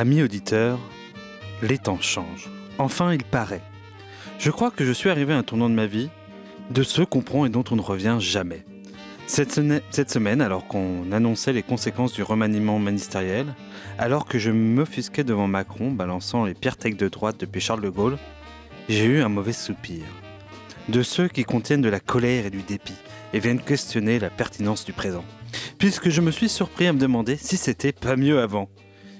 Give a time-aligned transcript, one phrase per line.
[0.00, 0.78] Amis auditeurs,
[1.60, 2.48] les temps changent.
[2.78, 3.60] Enfin, il paraît.
[4.40, 6.08] Je crois que je suis arrivé à un tournant de ma vie,
[6.70, 8.64] de ceux qu'on prend et dont on ne revient jamais.
[9.26, 13.54] Cette, semaine, alors qu'on annonçait les conséquences du remaniement ministériel,
[13.98, 17.90] alors que je m'offusquais devant Macron balançant les pires techs de droite depuis Charles de
[17.90, 18.16] Gaulle,
[18.88, 20.04] j'ai eu un mauvais soupir.
[20.88, 22.96] De ceux qui contiennent de la colère et du dépit
[23.34, 25.24] et viennent questionner la pertinence du présent.
[25.76, 28.70] Puisque je me suis surpris à me demander si c'était pas mieux avant.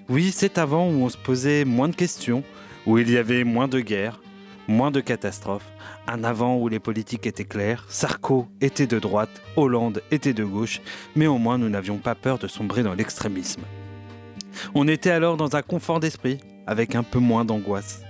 [0.09, 2.43] Oui, c'est avant où on se posait moins de questions,
[2.87, 4.19] où il y avait moins de guerres,
[4.71, 5.71] moins de catastrophes.
[6.07, 10.81] Un avant où les politiques étaient clairs, Sarko était de droite, Hollande était de gauche,
[11.15, 13.63] mais au moins nous n'avions pas peur de sombrer dans l'extrémisme.
[14.75, 18.03] On était alors dans un confort d'esprit, avec un peu moins d'angoisse.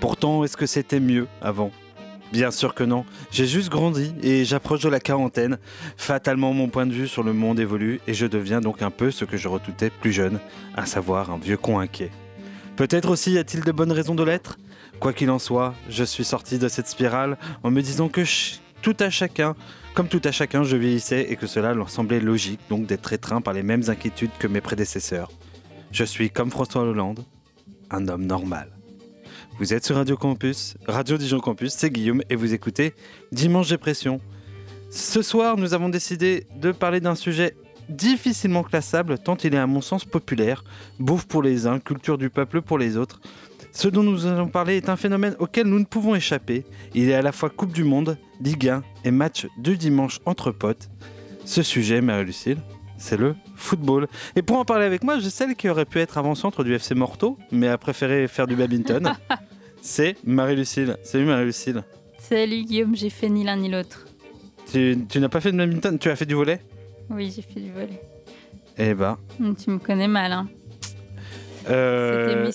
[0.00, 1.70] Pourtant, est-ce que c'était mieux avant?
[2.32, 3.04] Bien sûr que non.
[3.30, 5.58] J'ai juste grandi et j'approche de la quarantaine.
[5.96, 9.10] Fatalement, mon point de vue sur le monde évolue et je deviens donc un peu
[9.10, 10.38] ce que je redoutais plus jeune,
[10.76, 12.10] à savoir un vieux con inquiet.
[12.76, 14.58] Peut-être aussi y a-t-il de bonnes raisons de l'être?
[15.00, 18.22] Quoi qu'il en soit, je suis sorti de cette spirale en me disant que
[18.82, 19.54] tout à chacun,
[19.94, 23.40] comme tout à chacun, je vieillissais et que cela leur semblait logique donc d'être étreint
[23.40, 25.30] par les mêmes inquiétudes que mes prédécesseurs.
[25.92, 27.24] Je suis comme François Hollande,
[27.90, 28.70] un homme normal.
[29.58, 32.94] Vous êtes sur Radio Campus, Radio Dijon Campus, c'est Guillaume et vous écoutez
[33.32, 34.20] Dimanche Dépression.
[34.90, 37.56] Ce soir, nous avons décidé de parler d'un sujet
[37.88, 40.64] difficilement classable tant il est à mon sens populaire,
[40.98, 43.20] bouffe pour les uns, culture du peuple pour les autres.
[43.78, 46.64] Ce dont nous allons parler est un phénomène auquel nous ne pouvons échapper.
[46.96, 50.50] Il est à la fois Coupe du Monde, Ligue 1 et match du dimanche entre
[50.50, 50.90] potes.
[51.44, 52.58] Ce sujet, Marie-Lucille,
[52.96, 54.08] c'est le football.
[54.34, 56.96] Et pour en parler avec moi, j'ai celle qui aurait pu être avant-centre du FC
[56.96, 59.12] Morteau, mais a préféré faire du badminton.
[59.80, 60.96] c'est Marie-Lucille.
[61.04, 61.84] Salut Marie-Lucille.
[62.18, 64.08] Salut Guillaume, j'ai fait ni l'un ni l'autre.
[64.72, 66.00] Tu, n'as pas fait de badminton?
[66.00, 66.60] Tu as fait du volet
[67.10, 68.02] Oui, j'ai fait du volet.
[68.76, 69.18] Eh bah.
[69.38, 70.48] Tu me connais mal, hein.
[71.68, 72.50] Euh,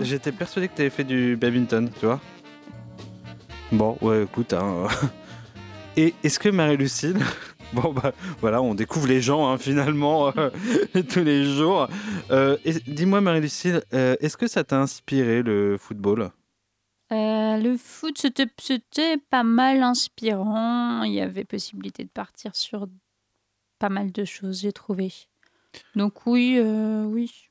[0.00, 2.20] J'étais persuadé que tu avais fait du badminton, tu vois.
[3.72, 4.52] Bon, ouais, écoute.
[4.52, 4.86] Hein.
[5.96, 7.18] Et est-ce que Marie-Lucille,
[7.72, 10.50] Bon, bah voilà, on découvre les gens hein, finalement euh,
[11.08, 11.88] tous les jours.
[12.30, 16.30] Euh, dis-moi, Marie-Lucille, est-ce que ça t'a inspiré le football?
[17.10, 21.02] Le foot, c'était pas mal inspirant.
[21.04, 22.88] Il y avait possibilité de partir sur
[23.78, 25.12] pas mal de choses, j'ai trouvé.
[25.94, 27.50] Donc, oui, oui.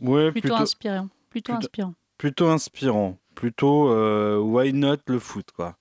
[0.00, 1.08] Ouais, plutôt, inspirant.
[1.30, 1.94] Plutôt, inspirant.
[2.16, 3.18] Plutôt inspirant.
[3.34, 5.76] Plutôt why not le foot, quoi.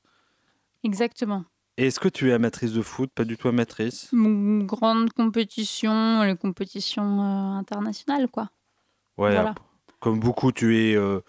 [0.83, 1.43] Exactement.
[1.77, 4.09] Est-ce que tu es amatrice de foot Pas du tout amatrice?
[4.11, 8.49] Grande compétition, les compétitions euh, internationales, quoi.
[9.17, 9.35] Ouais,
[9.99, 11.21] comme beaucoup, tu es, euh,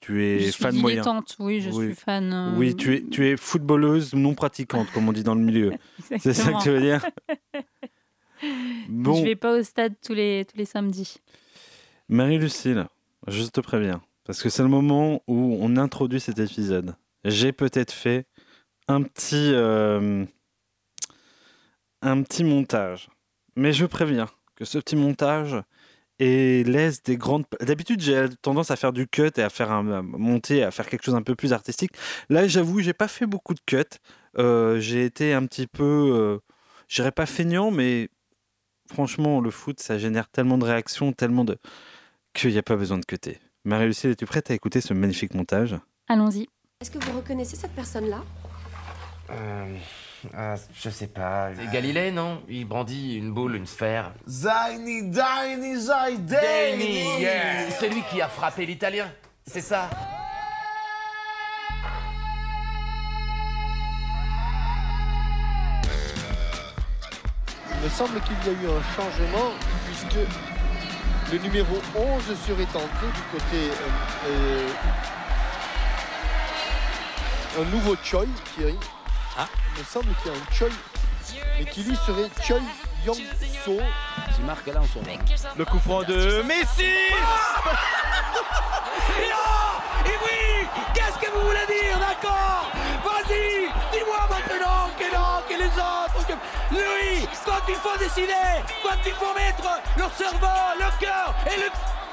[0.00, 1.02] tu es je fan suis moyen.
[1.40, 2.32] Oui, je suis fan.
[2.32, 5.72] Euh, oui, tu es, tu es footballeuse non pratiquante, comme on dit dans le milieu.
[6.20, 7.04] C'est ça que tu veux dire?
[8.88, 9.14] Bon.
[9.14, 11.16] Je vais pas au stade tous les, tous les samedis.
[12.08, 12.86] Marie-Lucille,
[13.26, 16.94] je te préviens, parce que c'est le moment où on introduit cet épisode.
[17.24, 18.26] J'ai peut-être fait
[18.86, 20.24] un petit, euh,
[22.02, 23.08] un petit montage.
[23.56, 25.56] Mais je préviens que ce petit montage
[26.18, 27.44] laisse des grandes.
[27.60, 31.04] D'habitude, j'ai tendance à faire du cut et à faire un monter, à faire quelque
[31.04, 31.92] chose un peu plus artistique.
[32.28, 33.98] Là, j'avoue, j'ai pas fait beaucoup de cut.
[34.38, 36.38] Euh, j'ai été un petit peu, euh,
[36.88, 38.10] je dirais pas feignant, mais
[38.90, 41.58] franchement, le foot, ça génère tellement de réactions, tellement de
[42.36, 43.38] qu'il n'y a pas besoin de cutter.
[43.64, 45.76] Marie-Lucille, es-tu prête à écouter ce magnifique montage?
[46.08, 46.46] Allons-y.
[46.80, 48.22] Est-ce que vous reconnaissez cette personne-là?
[49.30, 49.76] Euh,
[50.34, 51.50] ah, je sais pas.
[51.56, 52.42] C'est Galilée, non?
[52.48, 54.12] Il brandit une boule, une sphère.
[54.28, 55.76] Zaini, Zaini
[57.20, 57.70] yeah.
[57.70, 59.10] C'est lui qui a frappé l'italien.
[59.46, 59.88] C'est ça?
[67.72, 69.52] Il me semble qu'il y a eu un changement
[69.86, 70.55] puisque
[71.32, 73.72] le numéro 11 serait entré du côté euh,
[74.28, 74.68] euh,
[77.60, 78.24] un nouveau Choi
[78.54, 78.62] qui
[79.36, 79.46] ah.
[79.74, 80.68] Il me semble qu'il y a un Choi,
[81.58, 82.58] mais qui lui serait Choi
[83.04, 83.78] Yong-so.
[84.36, 85.18] Tu marques là en ce moment.
[85.56, 86.82] Le coup franc de Messi
[90.06, 92.70] Et oui Qu'est-ce que vous voulez dire, d'accord?
[93.04, 93.75] Vas-y
[95.48, 96.26] que les autres,
[96.70, 98.32] Lui, quand il faut décider,
[98.82, 100.46] quand il faut mettre leur cerveau,
[100.78, 101.68] leur cœur et le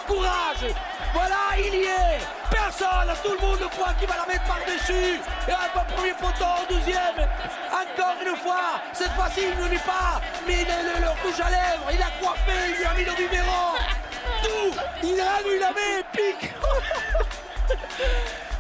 [0.08, 0.74] courage
[1.14, 2.20] Voilà, il y est
[2.50, 5.20] Personne, tout le monde croit qu'il va la mettre par-dessus.
[5.48, 7.28] Et un premier poteau, deuxième.
[7.72, 10.22] Encore une fois, cette fois-ci, il ne l'est pas.
[10.48, 13.76] Mais le, le, rouge à lèvres, il a coiffé, il lui a mis le numéro.
[14.44, 16.54] Tout Il a lui la met, pique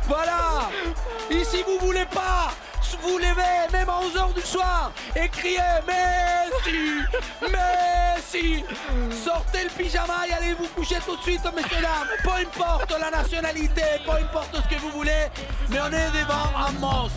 [0.07, 0.69] Voilà
[1.29, 2.51] Ici, vous voulez pas
[3.01, 7.01] vous levez même à 11h du soir et criez Messi
[7.41, 8.63] Messi
[9.23, 12.07] Sortez le pyjama et allez vous coucher tout de suite, messieurs dames.
[12.23, 15.27] Peu importe la nationalité, peu importe ce que vous voulez,
[15.69, 17.13] mais on est devant un monstre.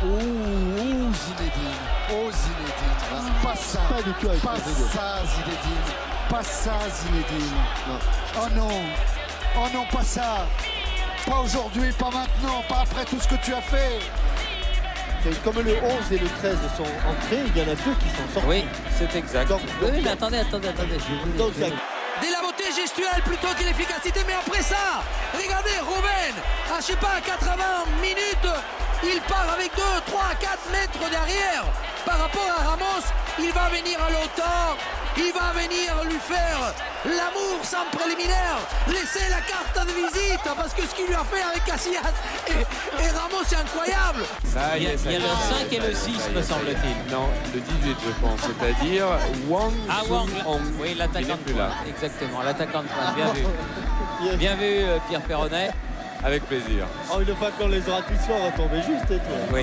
[0.00, 1.78] Oh, oh Zinedine,
[2.10, 5.94] oh Zinedine, pas ça, Pas du tout avec pas ça Zinedine,
[6.30, 7.56] pas ça Zinedine.
[8.36, 8.68] Oh non,
[9.56, 10.46] oh non, pas ça.
[11.28, 13.98] Pas aujourd'hui, pas maintenant, pas après tout ce que tu as fait.
[15.44, 18.28] Comme le 11 et le 13 sont entrés, il y en a deux qui sont
[18.32, 18.48] sortis.
[18.48, 18.64] Oui,
[18.96, 19.48] c'est exact.
[19.48, 20.94] Donc- oui, oui, mais attendez, attendez, attendez.
[20.98, 21.66] je vais vous- Donc ça-
[22.20, 25.02] Dès la beauté gestuelle plutôt que l'efficacité, mais après ça,
[25.36, 26.34] regardez Robben,
[26.74, 28.48] à je sais pas, 80 minutes,
[29.02, 31.64] il part avec 2, 3, 4 mètres derrière.
[32.04, 33.04] Par rapport à Ramos,
[33.38, 34.76] il va venir à l'auteur,
[35.16, 36.72] il va venir lui faire
[37.04, 38.58] l'amour sans préliminaire,
[38.88, 42.00] laisser la carte de visite, parce que ce qu'il lui a fait avec Casillas
[42.48, 42.52] et,
[43.04, 44.22] et Ramos, c'est incroyable.
[44.44, 45.24] Ça Il y a, il y a le
[45.68, 47.12] 5 et le 6, me semble-t-il.
[47.12, 48.40] Non, le 18, je pense.
[48.40, 49.06] C'est-à-dire
[49.48, 50.62] Wang Ah, Wang, Hong.
[50.80, 51.70] oui, Il l'attaquant de plus là.
[51.86, 53.14] Exactement, l'attaquant de pointe.
[53.16, 53.44] Bien vu.
[54.38, 55.70] Bien vu, euh, Pierre Perronnet.
[56.24, 56.86] Avec plaisir.
[57.12, 59.16] Oh, une fois qu'on les aura tous on va tomber juste, toi.
[59.52, 59.62] Oui.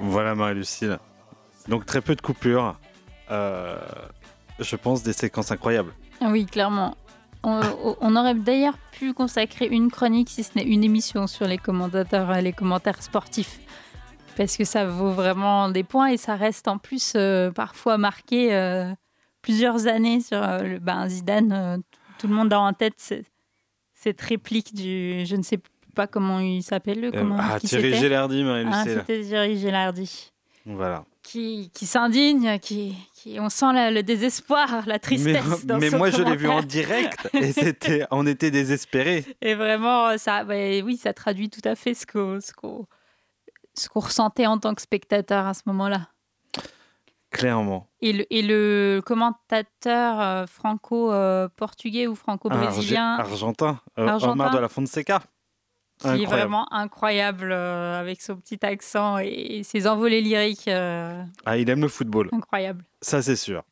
[0.00, 0.98] Voilà Marie-Lucille.
[1.68, 2.78] Donc très peu de coupures.
[3.30, 3.76] Euh,
[4.58, 5.92] je pense des séquences incroyables.
[6.20, 6.96] Ah oui, clairement.
[7.42, 7.60] On,
[8.00, 12.32] on aurait d'ailleurs pu consacrer une chronique, si ce n'est une émission, sur les commentateurs,
[12.40, 13.60] les commentaires sportifs.
[14.36, 18.54] Parce que ça vaut vraiment des points et ça reste en plus euh, parfois marqué
[18.54, 18.92] euh,
[19.46, 21.52] plusieurs années sur euh, le ben, Zidane.
[21.52, 21.76] euh,
[22.18, 23.22] tout le monde a en tête ce-
[23.94, 25.24] cette réplique du.
[25.24, 25.60] Je ne sais
[25.94, 27.00] pas comment il s'appelle.
[27.00, 30.32] le- Euh, Comment, ah, qui Thierry Gélardi, Ah, c'était Thierry Gélardi.
[30.66, 31.04] voilà.
[31.22, 35.64] Qui, qui s'indigne, qui, qui, on sent la- le désespoir, la Mais, tristesse.
[35.66, 39.24] dans mais moi je l'ai vu en direct et c'était, on était désespérés.
[39.40, 42.86] Et vraiment, ça, oui, ça traduit tout à fait ce qu'on ce qu'on
[43.74, 46.08] ce qu'on ressentait en tant que spectateur à ce moment-là.
[47.30, 47.88] Clairement.
[48.00, 54.32] Et le, et le commentateur euh, franco-portugais ou franco-brésilien, Arge- Argentin, euh, Argentin?
[54.32, 55.20] Omar de la Fonseca.
[55.98, 56.30] qui est Incroyable.
[56.32, 61.80] vraiment incroyable euh, avec son petit accent et, ses envolées lyriques euh, Ah, il aime
[61.82, 62.84] le football, incroyables.
[63.00, 63.62] ça c'est sûr.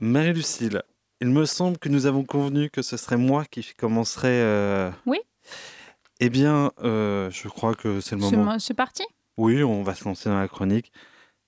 [0.00, 0.82] Marie-Lucille,
[1.20, 4.28] il me semble que nous avons convenu que ce serait moi qui commencerai.
[4.30, 5.18] euh, Oui.
[6.20, 8.44] Eh bien, euh, je crois que c'est le moment.
[8.52, 9.04] mo- C'est parti?
[9.36, 10.92] Oui, on va se lancer dans la chronique.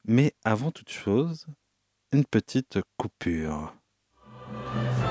[0.07, 1.47] Mais avant toute chose,
[2.13, 3.75] une petite coupure.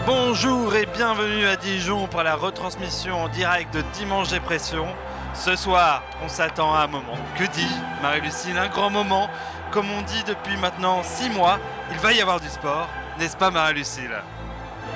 [0.06, 4.88] Bonjour et bienvenue à Dijon pour la retransmission en direct de Dimanche Dépression.
[5.36, 7.18] Ce soir, on s'attend à un moment.
[7.38, 9.30] Que dis-je, Marie-Lucille Un grand moment.
[9.72, 11.60] Comme on dit depuis maintenant six mois,
[11.92, 12.90] il va y avoir du sport,
[13.20, 14.18] n'est-ce pas Marie-Lucille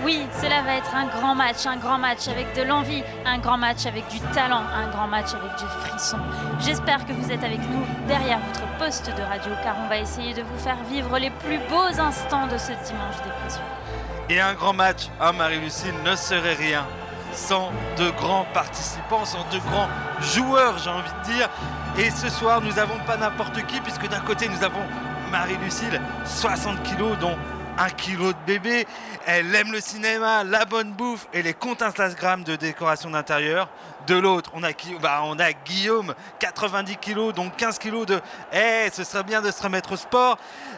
[0.03, 3.57] Oui, cela va être un grand match, un grand match avec de l'envie, un grand
[3.57, 6.17] match avec du talent, un grand match avec du frisson.
[6.59, 10.33] J'espère que vous êtes avec nous derrière votre poste de radio car on va essayer
[10.33, 13.61] de vous faire vivre les plus beaux instants de ce dimanche dépression.
[14.29, 16.85] Et un grand match, hein, Marie-Lucille, ne serait rien
[17.31, 19.87] sans de grands participants, sans de grands
[20.19, 21.49] joueurs, j'ai envie de dire.
[21.97, 24.83] Et ce soir, nous n'avons pas n'importe qui, puisque d'un côté, nous avons
[25.31, 27.35] Marie-Lucille, 60 kilos, dont
[27.77, 28.85] un kilo de bébé.
[29.25, 33.69] Elle aime le cinéma, la bonne bouffe et les comptes Instagram de décoration d'intérieur.
[34.07, 38.19] De l'autre, on, a bah, Guillaume, 90 kilos, donc 15 kilos de
[38.51, 40.37] Eh, ce serait bien de se remettre au sport.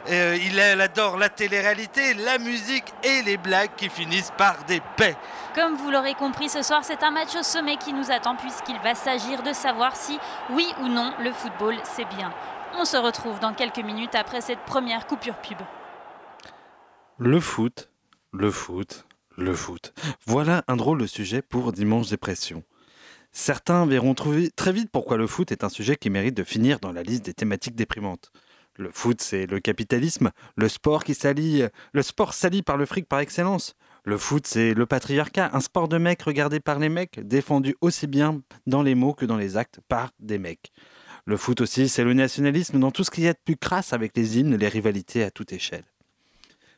[0.10, 4.80] Euh, il, elle adore la télé-réalité, la musique et les blagues qui finissent par des
[4.96, 5.18] paix.
[5.56, 8.78] Comme vous l'aurez compris, ce soir, c'est un match au sommet qui nous attend puisqu'il
[8.80, 10.20] va s'agir de savoir si,
[10.52, 12.32] oui ou non, le football, c'est bien.
[12.78, 15.58] On se retrouve dans quelques minutes après cette première coupure pub.
[17.18, 17.90] Le foot,
[18.34, 19.08] le foot,
[19.38, 19.94] le foot.
[20.26, 22.62] Voilà un drôle de sujet pour Dimanche Dépression.
[23.32, 26.92] Certains verront très vite pourquoi le foot est un sujet qui mérite de finir dans
[26.92, 28.34] la liste des thématiques déprimantes.
[28.76, 33.08] Le foot, c'est le capitalisme, le sport qui s'allie, le sport s'allie par le fric
[33.08, 33.78] par excellence.
[34.04, 38.08] Le foot, c'est le patriarcat, un sport de mecs regardé par les mecs, défendu aussi
[38.08, 40.74] bien dans les mots que dans les actes par des mecs.
[41.24, 43.94] Le foot aussi, c'est le nationalisme dans tout ce qu'il y a de plus crasse
[43.94, 45.86] avec les hymnes, les rivalités à toute échelle.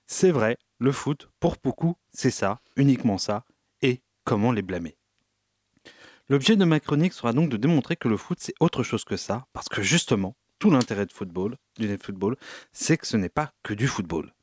[0.08, 3.44] C'est vrai, le foot, pour beaucoup, c'est ça, uniquement ça,
[3.82, 4.98] et comment les blâmer.
[6.30, 9.18] L'objet de ma chronique sera donc de démontrer que le foot, c'est autre chose que
[9.18, 12.38] ça, parce que justement, tout l'intérêt de football, du football,
[12.72, 14.34] c'est que ce n'est pas que du football.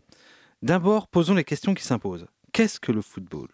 [0.62, 2.26] D'abord, posons les questions qui s'imposent.
[2.52, 3.48] Qu'est-ce que le football?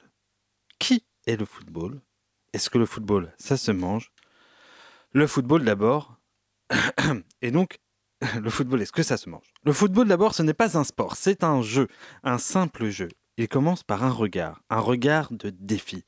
[0.79, 2.00] Qui est le football?
[2.52, 4.12] Est-ce que le football, ça se mange?
[5.12, 6.19] Le football d'abord.
[7.43, 7.79] Et donc,
[8.41, 9.53] le football, est-ce que ça se mange?
[9.65, 11.89] Le football d'abord, ce n'est pas un sport, c'est un jeu,
[12.23, 13.09] un simple jeu.
[13.37, 16.05] Il commence par un regard, un regard de défi.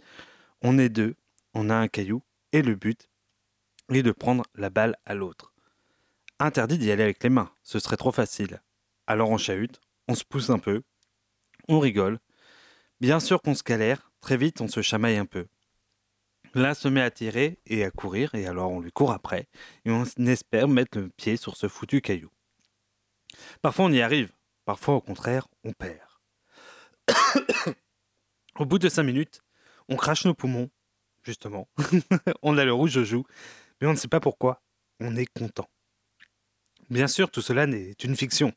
[0.61, 1.17] On est deux,
[1.55, 3.09] on a un caillou, et le but
[3.91, 5.55] est de prendre la balle à l'autre.
[6.39, 8.61] Interdit d'y aller avec les mains, ce serait trop facile.
[9.07, 10.83] Alors on chahute, on se pousse un peu,
[11.69, 12.19] on rigole.
[13.01, 15.47] Bien sûr qu'on se galère, très vite on se chamaille un peu.
[16.55, 19.49] L'un se met à tirer et à courir, et alors on lui court après,
[19.85, 22.31] et on espère mettre le pied sur ce foutu caillou.
[23.63, 24.33] Parfois on y arrive,
[24.65, 26.07] parfois au contraire on perd.
[28.59, 29.41] au bout de cinq minutes,
[29.89, 30.71] on crache nos poumons,
[31.23, 31.69] justement.
[32.43, 33.25] on a le rouge au joue,
[33.81, 34.63] mais on ne sait pas pourquoi.
[35.01, 35.69] On est content.
[36.91, 38.53] Bien sûr, tout cela n'est une fiction.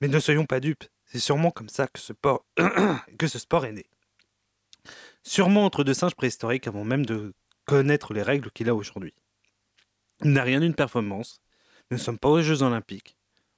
[0.00, 0.84] Mais ne soyons pas dupes.
[1.04, 2.12] C'est sûrement comme ça que ce
[3.38, 3.86] sport est né.
[5.22, 7.32] Sûrement entre deux singes préhistoriques avant même de
[7.64, 9.14] connaître les règles qu'il a aujourd'hui.
[10.24, 11.40] Il n'a rien d'une performance.
[11.90, 13.16] Nous ne sommes pas aux Jeux Olympiques.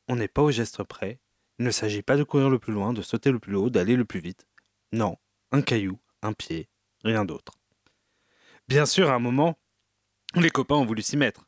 [0.09, 1.21] On n'est pas au geste près.
[1.59, 3.97] Il ne s'agit pas de courir le plus loin, de sauter le plus haut, d'aller
[3.97, 4.47] le plus vite.
[4.92, 5.16] Non,
[5.52, 6.68] un caillou, un pied,
[7.04, 7.52] rien d'autre.
[8.68, 9.59] Bien sûr, à un moment,
[10.35, 11.47] les copains ont voulu s'y mettre.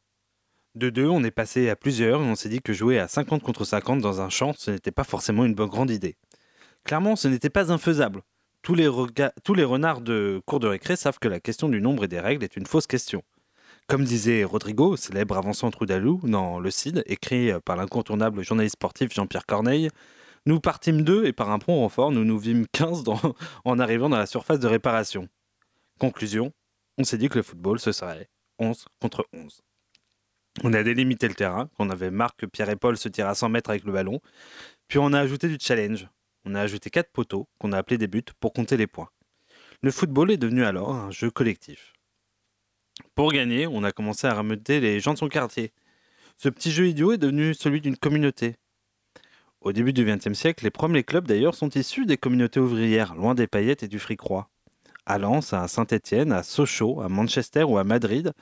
[0.74, 3.42] De deux, on est passé à plusieurs et on s'est dit que jouer à 50
[3.42, 6.16] contre 50 dans un champ, ce n'était pas forcément une bonne grande idée.
[6.84, 8.22] Clairement, ce n'était pas infaisable.
[8.66, 12.18] Tous les, renards de cours de récré savent que la question du nombre et des
[12.18, 13.22] règles est une fausse question.
[13.86, 19.46] Comme disait Rodrigo, célèbre avançant Troudalou, dans Le Cid, écrit par l'incontournable journaliste sportif Jean-Pierre
[19.46, 19.88] Corneille,
[20.46, 23.04] nous partîmes deux et par un prompt renfort, nous nous vîmes 15
[23.64, 25.28] en arrivant dans la surface de réparation.
[26.00, 26.50] Conclusion,
[26.98, 29.62] on s'est dit que le football, ce serait 11 contre 11.
[30.64, 33.36] On a délimité le terrain, on avait marre que Pierre et Paul se tirent à
[33.36, 34.20] 100 mètres avec le ballon,
[34.88, 36.08] puis on a ajouté du challenge.
[36.48, 39.10] On a ajouté quatre poteaux qu'on a appelés des buts pour compter les points.
[39.82, 41.92] Le football est devenu alors un jeu collectif.
[43.16, 45.72] Pour gagner, on a commencé à rameuter les gens de son quartier.
[46.36, 48.54] Ce petit jeu idiot est devenu celui d'une communauté.
[49.60, 53.34] Au début du XXe siècle, les premiers clubs d'ailleurs sont issus des communautés ouvrières, loin
[53.34, 54.48] des paillettes et du fric-roi.
[55.04, 58.32] À Lens, à Saint-Étienne, à Sochaux, à Manchester ou à Madrid,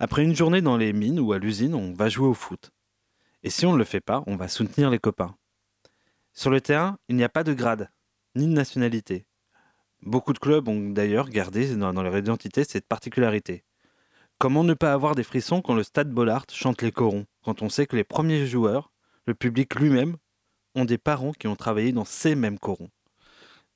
[0.00, 2.70] après une journée dans les mines ou à l'usine, on va jouer au foot.
[3.42, 5.36] Et si on ne le fait pas, on va soutenir les copains.
[6.34, 7.90] Sur le terrain, il n'y a pas de grade,
[8.36, 9.26] ni de nationalité.
[10.00, 13.64] Beaucoup de clubs ont d'ailleurs gardé dans leur identité cette particularité.
[14.38, 17.68] Comment ne pas avoir des frissons quand le stade Bollard chante les corons, quand on
[17.68, 18.90] sait que les premiers joueurs,
[19.26, 20.16] le public lui-même,
[20.74, 22.90] ont des parents qui ont travaillé dans ces mêmes corons?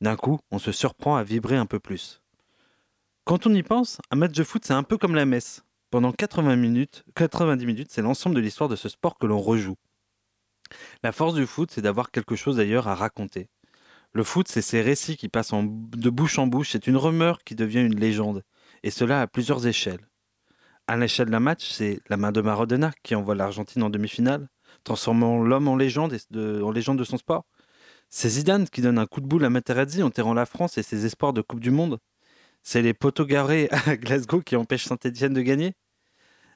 [0.01, 2.23] D'un coup, on se surprend à vibrer un peu plus.
[3.25, 5.63] Quand on y pense, un match de foot, c'est un peu comme la messe.
[5.91, 9.77] Pendant 80 minutes, 90 minutes, c'est l'ensemble de l'histoire de ce sport que l'on rejoue.
[11.03, 13.49] La force du foot, c'est d'avoir quelque chose d'ailleurs à raconter.
[14.13, 17.55] Le foot, c'est ces récits qui passent de bouche en bouche, c'est une rumeur qui
[17.55, 18.43] devient une légende,
[18.83, 20.09] et cela à plusieurs échelles.
[20.87, 24.49] À l'échelle d'un match, c'est la main de Maradona qui envoie l'Argentine en demi-finale,
[24.85, 27.45] transformant l'homme en légende, de, son sport.
[28.09, 31.05] C'est Zidane qui donne un coup de boule à Materazzi, enterrant la France et ses
[31.05, 31.99] espoirs de Coupe du Monde.
[32.63, 35.75] C'est les poteaux garés à Glasgow qui empêchent Saint-Etienne de gagner.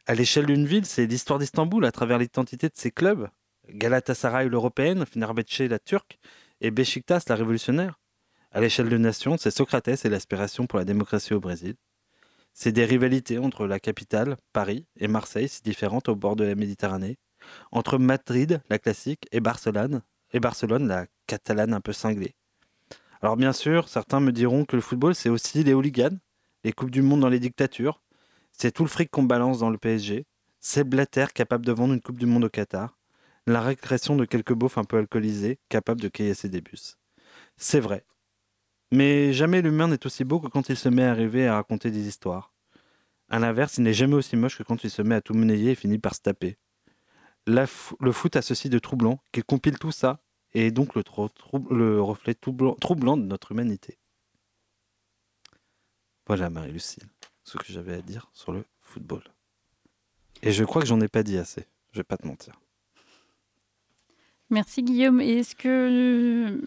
[0.06, 3.28] À l'échelle d'une ville, c'est l'histoire d'Istanbul à travers l'identité de ses clubs.
[3.74, 6.18] Galatasaray l'européenne, Fenerbahçe la turque
[6.60, 7.98] et Besiktas la révolutionnaire.
[8.52, 11.76] À l'échelle de nation, c'est Socrates et l'aspiration pour la démocratie au Brésil.
[12.52, 16.54] C'est des rivalités entre la capitale, Paris, et Marseille, si différentes au bord de la
[16.54, 17.16] Méditerranée,
[17.70, 22.34] entre Madrid, la classique, et Barcelone, et Barcelone, la catalane un peu cinglée.
[23.22, 26.18] Alors bien sûr, certains me diront que le football, c'est aussi les hooligans,
[26.64, 28.02] les Coupes du Monde dans les dictatures,
[28.52, 30.26] c'est tout le fric qu'on balance dans le PSG,
[30.58, 32.98] c'est Blatter capable de vendre une Coupe du Monde au Qatar,
[33.50, 36.98] la régression de quelques beaufs un peu alcoolisés, capables de caillasser des bus.
[37.56, 38.04] C'est vrai,
[38.92, 41.54] mais jamais l'humain n'est aussi beau que quand il se met à rêver et à
[41.56, 42.54] raconter des histoires.
[43.28, 45.72] À l'inverse, il n'est jamais aussi moche que quand il se met à tout monnayer
[45.72, 46.58] et finit par se taper.
[47.46, 50.20] le foot a ceci de troublant qu'il compile tout ça
[50.52, 51.02] et est donc le,
[51.70, 53.98] le reflet troublant de notre humanité.
[56.26, 57.08] Voilà Marie-Lucille,
[57.44, 59.22] ce que j'avais à dire sur le football.
[60.42, 62.60] Et je crois que j'en ai pas dit assez, je vais pas te mentir.
[64.50, 65.20] Merci Guillaume.
[65.20, 66.60] Est-ce que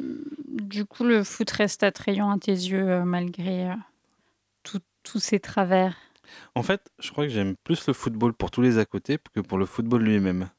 [0.47, 3.75] du coup le foot reste attrayant à tes yeux euh, malgré euh,
[5.03, 5.97] tous ces travers?
[6.55, 9.41] En fait, je crois que j'aime plus le football pour tous les à côté que
[9.41, 10.49] pour le football lui-même.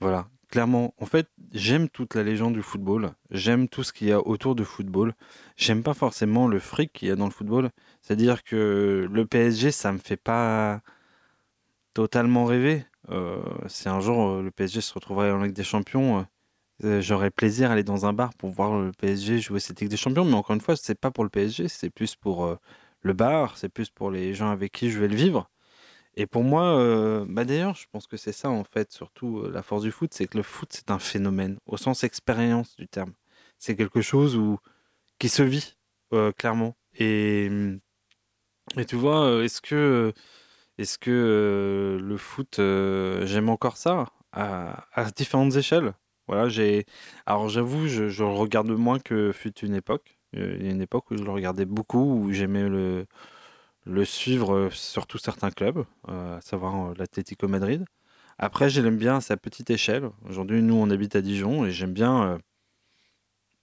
[0.00, 0.94] Voilà, clairement.
[1.00, 3.12] En fait, j'aime toute la légende du football.
[3.30, 5.14] J'aime tout ce qu'il y a autour du football.
[5.56, 7.70] J'aime pas forcément le fric qu'il y a dans le football.
[8.02, 10.82] C'est-à-dire que le PSG, ça me fait pas
[11.94, 12.84] totalement rêver.
[13.10, 16.26] Euh, si un jour euh, le PSG se retrouverait en Ligue des Champions,
[17.00, 19.96] j'aurais plaisir à aller dans un bar pour voir le PSG jouer cette Ligue des
[19.96, 20.24] Champions.
[20.24, 22.56] Mais encore une fois, c'est pas pour le PSG, c'est plus pour euh,
[23.02, 25.50] le bar, c'est plus pour les gens avec qui je vais le vivre.
[26.16, 29.50] Et pour moi, euh, bah d'ailleurs, je pense que c'est ça en fait, surtout euh,
[29.52, 32.88] la force du foot, c'est que le foot c'est un phénomène au sens expérience du
[32.88, 33.12] terme.
[33.58, 34.58] C'est quelque chose où
[35.18, 35.76] qui se vit
[36.14, 36.76] euh, clairement.
[36.98, 37.50] Et
[38.76, 40.12] et tu vois, euh, est-ce que
[40.78, 45.94] est-ce que euh, le foot, euh, j'aime encore ça à différentes échelles?
[46.28, 46.84] Voilà, j'ai.
[47.26, 50.18] Alors j'avoue, je, je le regarde moins que fut une époque.
[50.36, 53.06] Euh, Il y a une époque où je le regardais beaucoup, où j'aimais le,
[53.84, 57.84] le suivre, euh, surtout certains clubs, euh, à savoir l'Atlético Madrid.
[58.38, 60.08] Après, je l'aime bien à sa petite échelle.
[60.28, 62.38] Aujourd'hui, nous, on habite à Dijon et j'aime bien, euh,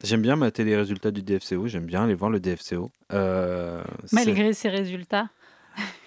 [0.03, 1.67] j'aime bien mater les résultats du DFCO.
[1.67, 2.91] J'aime bien aller voir le DFCO.
[3.11, 5.29] Euh, Malgré ces résultats.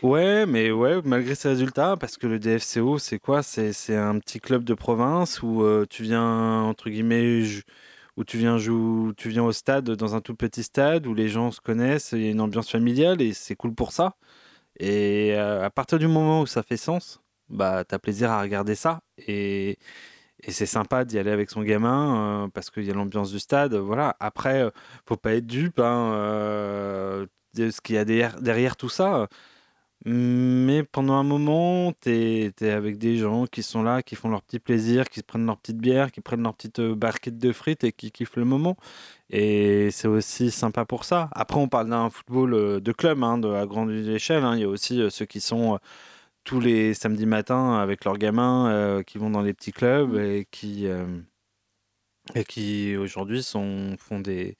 [0.02, 3.42] Ouais, mais ouais, malgré ces résultats, parce que le DFCO, c'est quoi?
[3.44, 7.44] C'est un petit club de province où euh, tu viens, entre guillemets,
[8.16, 11.28] où tu viens, jou- tu viens au stade, dans un tout petit stade, où les
[11.28, 14.16] gens se connaissent, il y a une ambiance familiale et c'est cool pour ça.
[14.80, 18.74] Et euh, à partir du moment où ça fait sens, bah, t'as plaisir à regarder
[18.76, 19.02] ça.
[19.28, 19.78] Et,
[20.48, 23.74] c'est sympa d'y aller avec son gamin euh, parce qu'il y a l'ambiance du stade.
[23.74, 24.16] Voilà.
[24.20, 24.70] Après,
[25.06, 29.28] faut pas être dupe hein, de ce qu'il y a derrière tout ça.
[30.04, 34.42] Mais pendant un moment, tu es, avec des gens qui sont là, qui font leur
[34.42, 37.52] petit plaisir, qui se prennent leur petite bière, qui prennent leur petite euh, barquette de
[37.52, 38.76] frites et qui kiffent le moment.
[39.30, 41.28] Et c'est aussi sympa pour ça.
[41.32, 44.44] Après, on parle d'un football euh, de club, hein, de, à grande échelle.
[44.44, 44.56] hein.
[44.56, 45.78] Il y a aussi euh, ceux qui sont
[46.44, 50.46] tous les samedis matins avec leurs gamins, euh, qui vont dans les petits clubs et
[50.50, 51.06] qui, euh,
[52.34, 54.56] et qui aujourd'hui font des,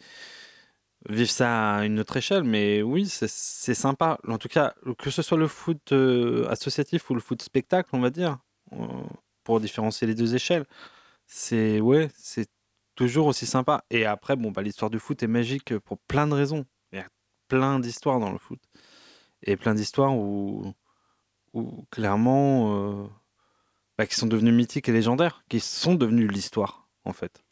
[1.08, 4.18] vivre ça à une autre échelle, mais oui, c'est sympa.
[4.26, 8.00] En tout cas, que ce soit le foot euh, associatif ou le foot spectacle, on
[8.00, 8.38] va dire,
[8.72, 8.86] euh,
[9.44, 10.64] pour différencier les deux échelles,
[11.26, 12.48] c'est ouais, c'est
[12.94, 13.84] toujours aussi sympa.
[13.90, 16.64] Et après, bon, bah, l'histoire du foot est magique pour plein de raisons.
[16.92, 17.08] Il y a
[17.48, 18.60] plein d'histoires dans le foot.
[19.42, 20.72] Et plein d'histoires où,
[21.54, 23.06] où clairement, euh,
[23.98, 27.42] bah, qui sont devenues mythiques et légendaires, qui sont devenues l'histoire, en fait.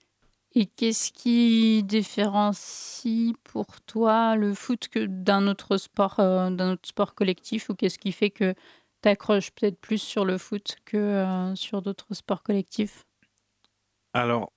[0.55, 7.15] Et qu'est-ce qui différencie pour toi le foot d'un autre sport, euh, d'un autre sport
[7.15, 8.55] collectif, ou qu'est-ce qui fait que
[9.03, 13.05] tu accroches peut-être plus sur le foot que euh, sur d'autres sports collectifs?
[14.13, 14.51] Alors,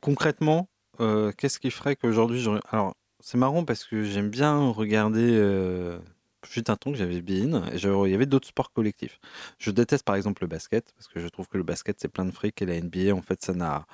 [0.00, 0.68] concrètement,
[1.00, 2.50] euh, qu'est-ce qui ferait qu'aujourd'hui, je...
[2.70, 5.98] alors c'est marrant parce que j'aime bien regarder.
[6.46, 9.20] Fut un temps que j'avais Bein et il y avait d'autres sports collectifs.
[9.58, 12.24] Je déteste par exemple le basket parce que je trouve que le basket c'est plein
[12.24, 13.86] de fric et la NBA en fait ça n'a,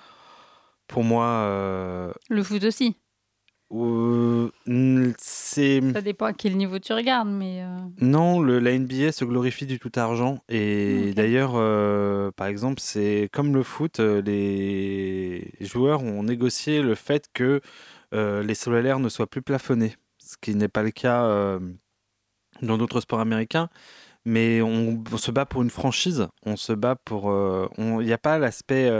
[0.87, 2.97] pour moi, euh, Le foot aussi.
[3.73, 4.49] euh,
[5.19, 7.67] c'est Ça dépend à quel niveau tu regardes, mais euh,
[8.01, 10.39] Non, le, la NBA se glorifie du tout argent.
[10.49, 17.27] Et d'ailleurs, euh, par exemple, c'est comme le foot, les joueurs ont négocié le fait
[17.33, 17.61] que
[18.15, 21.59] euh, les salaires ne soient plus plafonnés, ce qui n'est pas le cas
[22.63, 23.69] dans d'autres sports américains.
[24.25, 27.27] Mais on, on se bat pour une franchise, on se bat pour...
[27.27, 28.91] on- Il n'y a pas l'aspect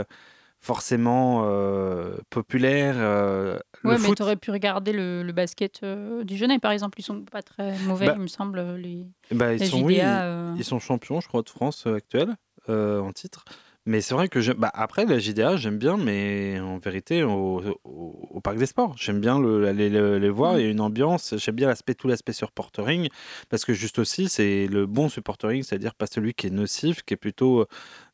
[0.67, 2.95] forcément euh, populaire.
[2.97, 6.71] euh, le ouais, mais foot, tu aurais pu regarder le, le basket euh, Dijonais, par
[6.71, 6.99] exemple.
[6.99, 8.59] Ils sont pas très mauvais, Bah, il me semble.
[8.75, 12.35] Les, Bah, ils sont, oui, ils- ils sont champions, je crois, de France actuelle
[12.67, 13.45] en titre.
[13.87, 14.51] Mais c'est vrai que je...
[14.51, 18.95] bah, après la JDA, j'aime bien, mais en vérité, au, au- au Parc des Sports,
[18.97, 20.59] j'aime bien le, aller le- les voir.
[20.59, 23.07] Il y a une ambiance, j'aime bien l'aspect, tout l'aspect supportering,
[23.49, 27.13] parce que juste aussi, c'est le bon supportering, c'est-à-dire pas celui qui est nocif, qui
[27.13, 27.65] est plutôt euh,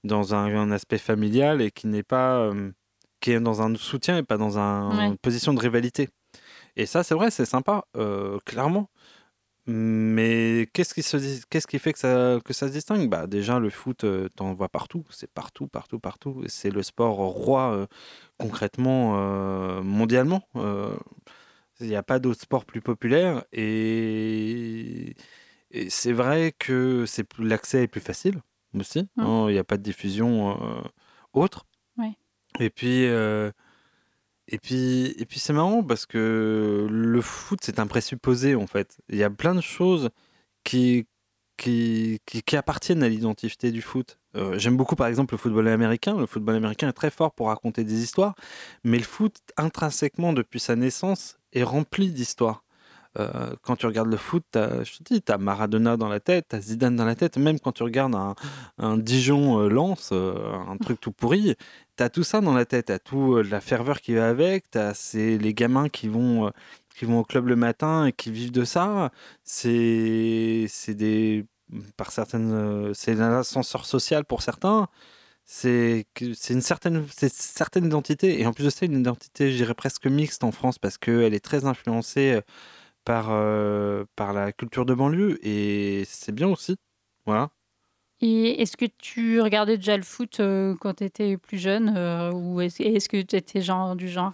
[0.04, 2.72] dans un, un aspect familial et qui n'est pas, euh,
[3.20, 5.08] qui est dans un soutien et pas dans un- Ouais.
[5.08, 6.08] une position de rivalité.
[6.76, 8.90] Et ça, c'est vrai, c'est sympa, euh, clairement.
[9.66, 13.10] Mais qu'est-ce qui se qu'est-ce qui fait que ça, que ça se distingue?
[13.10, 16.44] Bah déjà le foot, euh, t'en vois partout, c'est partout, partout, partout.
[16.48, 17.88] C'est le sport roi euh,
[18.38, 20.44] concrètement euh, mondialement.
[20.58, 20.96] Euh,
[21.80, 25.16] Il n'y a pas d'autre sport plus populaire et,
[25.72, 28.42] et c'est vrai que c'est plus- l'accès est plus facile
[28.78, 29.08] aussi.
[29.18, 30.58] Hein, Il n'y a pas de diffusion
[31.34, 31.66] autre.
[31.98, 32.18] Ouais.
[32.60, 33.06] Et puis
[34.48, 38.98] et puis, et puis c'est marrant parce que le foot, c'est un présupposé en fait.
[39.10, 40.10] Il y a plein de choses
[40.64, 41.08] qui,
[41.58, 44.20] qui, qui, qui appartiennent à l'identité du foot.
[44.36, 46.18] Euh, J'aime beaucoup par exemple le football américain.
[46.18, 48.36] Le football américain est très fort pour raconter des histoires,
[48.84, 52.63] mais le foot, intrinsèquement, depuis sa naissance, est rempli d'histoires.
[53.20, 56.20] Euh, quand tu regardes le foot, t'as- je te dis, tu as Maradona dans la
[56.20, 57.38] tête, tu as Zidane dans la tête.
[57.38, 58.36] Même quand tu regardes un,
[58.78, 61.56] un Dijon-Lens, un truc tout pourri,
[61.98, 62.88] tu as tout ça dans la tête.
[62.88, 64.70] Tu as tout euh, la ferveur qui va avec.
[64.72, 66.50] Tu as les gamins qui vont, euh,
[66.96, 69.12] qui vont au club le matin et qui vivent de ça.
[69.44, 71.46] C'est c'est des,
[71.98, 74.88] par certaines, euh, c'est l'ascenseur social pour certains.
[75.46, 79.58] C'est c'est une certaine, c'est certaine identité et en plus de ça une identité, je
[79.58, 82.42] dirais presque mixte en France parce qu'elle est très influencée euh,
[83.06, 86.76] par euh, par la culture de banlieue et c'est bien aussi.
[87.26, 87.50] Voilà.
[88.22, 92.32] Et est-ce que tu regardais déjà le foot euh, quand tu étais plus jeune euh,
[92.32, 94.34] ou est-ce, que tu étais genre, du genre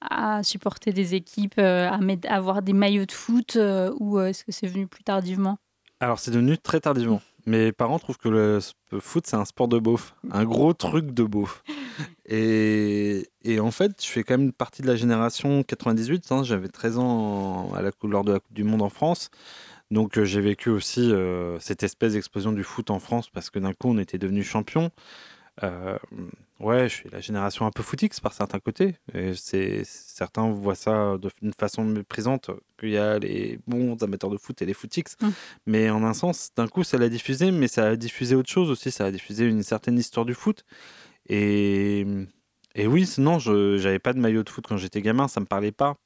[0.00, 3.58] à, à supporter des équipes, à mettre- à avoir des maillots de foot
[4.00, 5.58] ou est-ce que c'est venu plus tardivement?
[6.00, 7.20] Alors, c'est devenu très tardivement.
[7.46, 8.60] Mes parents trouvent que le
[9.00, 10.14] foot, c'est un sport de beauf.
[10.30, 11.62] Un gros truc de beauf.
[12.24, 16.32] Et, et en fait, je fais quand même partie de la génération 98.
[16.32, 16.42] hein.
[16.42, 19.28] J'avais 13 ans à la, lors de la Coupe du Monde en France.
[19.90, 23.58] Donc, euh, j'ai vécu aussi euh, cette espèce d'explosion du foot en France parce que
[23.58, 24.90] d'un coup, on était devenu champion.
[25.62, 25.98] Euh,
[26.62, 28.96] ouais, je suis la génération un peu footix par certains côtés.
[29.14, 34.38] Et c'est, certains voient ça d'une façon méprisante, qu'il y a les bons amateurs de
[34.38, 35.16] foot et les footix.
[35.20, 35.28] Mm.
[35.66, 38.70] Mais en un sens, d'un coup, ça l'a diffusé, mais ça a diffusé autre chose
[38.70, 38.90] aussi.
[38.90, 40.64] Ça a diffusé une certaine histoire du foot.
[41.28, 42.06] Et,
[42.74, 45.46] et oui, sinon, je j'avais pas de maillot de foot quand j'étais gamin, ça me
[45.46, 45.96] parlait pas.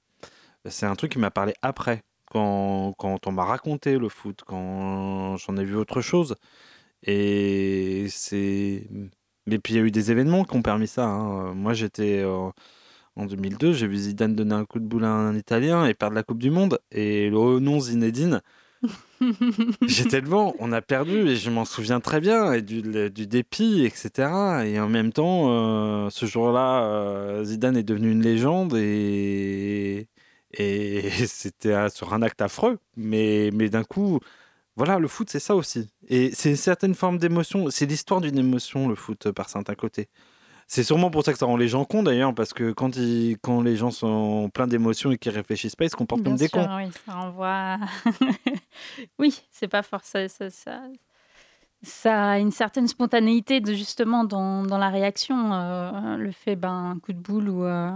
[0.68, 5.36] C'est un truc qui m'a parlé après, quand, quand on m'a raconté le foot, quand
[5.36, 6.36] j'en ai vu autre chose.
[7.02, 8.88] Et c'est.
[9.46, 11.04] Mais puis il y a eu des événements qui ont permis ça.
[11.06, 11.54] hein.
[11.54, 12.50] Moi, j'étais euh,
[13.16, 16.16] en 2002, j'ai vu Zidane donner un coup de boule à un Italien et perdre
[16.16, 16.80] la Coupe du Monde.
[16.92, 18.42] Et le non Zinedine,
[19.86, 23.84] J'étais devant, on a perdu et je m'en souviens très bien, et du, du dépit,
[23.86, 24.66] etc.
[24.66, 25.50] Et en même temps,
[26.06, 30.08] euh, ce jour-là, euh, Zidane est devenu une légende et,
[30.52, 32.78] et c'était un- sur un acte affreux.
[32.96, 34.20] Mais, mais d'un coup,
[34.76, 35.88] voilà, le foot, c'est ça aussi.
[36.08, 40.08] Et c'est une certaine forme d'émotion, c'est l'histoire d'une émotion, le foot, par certains côtés.
[40.68, 43.36] C'est sûrement pour ça que ça rend les gens cons d'ailleurs, parce que quand, ils,
[43.40, 46.36] quand les gens sont pleins d'émotions et qu'ils réfléchissent pas, ils se comportent Bien comme
[46.36, 46.68] des cons.
[46.76, 47.78] oui, ça renvoie.
[49.18, 50.82] oui, c'est pas forcément ça, ça,
[51.82, 55.52] ça a une certaine spontanéité de justement dans, dans la réaction.
[55.52, 57.90] euh, le fait ben un coup de boule ou euh,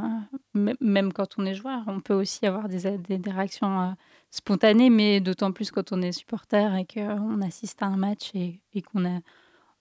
[0.54, 3.90] même quand on est joueur, on peut aussi avoir des, des, des réactions euh,
[4.30, 8.60] spontanées, mais d'autant plus quand on est supporter et qu'on assiste à un match et,
[8.82, 9.20] qu'on a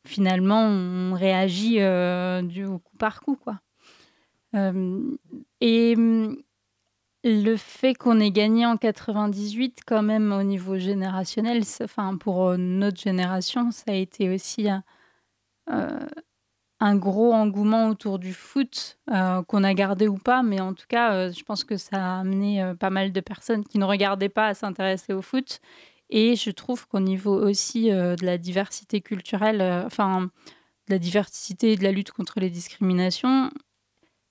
[0.05, 3.59] finalement on réagit euh, du au coup par coup quoi.
[4.55, 5.01] Euh,
[5.61, 6.37] et hum,
[7.23, 12.57] le fait qu'on ait gagné en 98, quand même, au niveau générationnel, enfin, pour euh,
[12.57, 14.67] notre génération, ça a été aussi
[16.79, 20.85] un gros engouement autour du foot, euh, qu'on a gardé ou pas, mais en tout
[20.87, 23.85] cas, euh, je pense que ça a amené euh, pas mal de personnes qui ne
[23.85, 25.59] regardaient pas à s'intéresser au foot.
[26.09, 30.23] Et je trouve qu'au niveau aussi de la diversité culturelle, enfin,
[30.87, 33.51] de la diversité et de la lutte contre les discriminations,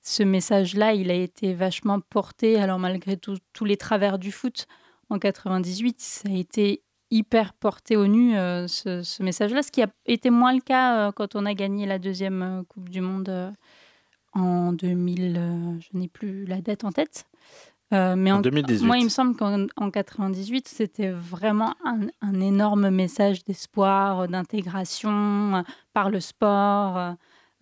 [0.03, 2.59] ce message-là, il a été vachement porté.
[2.59, 4.67] Alors malgré tous les travers du foot,
[5.09, 9.83] en 98, ça a été hyper porté au nu, euh, ce, ce message-là, ce qui
[9.83, 13.01] a été moins le cas euh, quand on a gagné la deuxième euh, Coupe du
[13.01, 13.51] Monde euh,
[14.35, 17.25] en 2000, euh, je n'ai plus la date en tête.
[17.91, 18.87] Mais En 2018.
[18.87, 25.65] Moi, il me semble qu'en en 98, c'était vraiment un, un énorme message d'espoir, d'intégration
[25.95, 27.15] par le sport,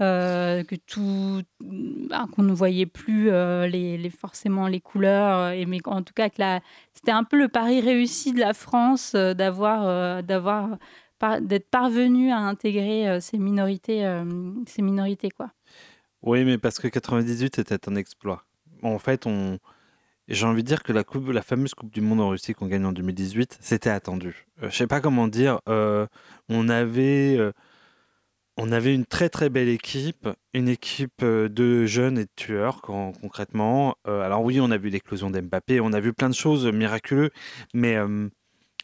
[0.03, 5.65] euh, que tout, ben, qu'on ne voyait plus euh, les, forcément les couleurs, euh, et
[5.65, 6.61] mais en tout cas que la-
[6.93, 10.77] c'était un peu le pari réussi de la France d'avoir, d'avoir,
[11.41, 14.05] d'être parvenu à intégrer ces minorités,
[14.67, 15.51] ces minorités quoi.
[16.23, 18.45] Oui, mais parce que 98 était un exploit.
[18.83, 19.59] En fait, on...
[20.29, 22.67] j'ai envie de dire que la, coupe, la fameuse Coupe du Monde en Russie qu'on
[22.67, 24.47] gagne en 2018, c'était attendu.
[24.63, 25.61] Euh, je sais pas comment dire.
[26.49, 27.39] on avait.
[28.57, 32.81] On avait une très très belle équipe, une équipe euh, de jeunes et de tueurs
[32.83, 33.97] con- concrètement.
[34.09, 37.31] Euh, alors oui, on a vu l'éclosion d'Mbappé, on a vu plein de choses miraculeuses,
[37.75, 38.29] mais euh,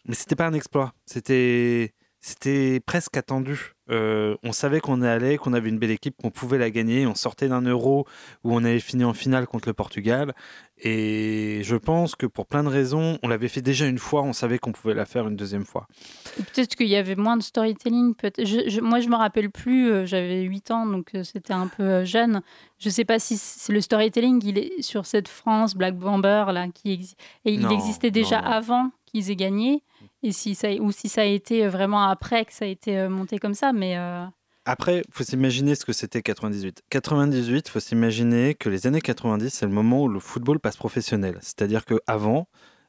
[0.06, 0.94] mais c'était pas un exploit.
[1.06, 3.72] C'était c'était presque attendu.
[3.90, 7.04] Euh, on savait qu'on allait, qu'on avait une belle équipe, qu'on pouvait la gagner.
[7.04, 8.06] On sortait d'un euro
[8.44, 10.32] où on avait fini en finale contre le Portugal.
[10.78, 14.32] Et je pense que pour plein de raisons, on l'avait fait déjà une fois, on
[14.32, 15.88] savait qu'on pouvait la faire une deuxième fois.
[16.37, 18.14] Peut-être qu'il y avait moins de storytelling.
[18.38, 19.90] je, je- moi, je me rappelle plus.
[19.90, 22.40] euh, J'avais 8 ans, donc euh, c'était un peu jeune.
[22.78, 24.40] Je sais pas si c'est le storytelling.
[24.44, 28.40] Il est sur cette France Black Bomber là, qui exi- et il Non, existait déjà
[28.40, 28.52] non, non.
[28.52, 29.82] avant qu'ils aient gagné.
[30.22, 33.08] Et si ça, ou si ça a été vraiment après que ça a été euh,
[33.08, 34.24] monté comme ça, mais euh,
[34.64, 36.82] Après, faut s'imaginer ce que c'était 98.
[36.90, 41.38] 98, faut s'imaginer que les années 90, c'est le moment où le football passe professionnel.
[41.40, 42.46] C'est-à-dire qu'avant,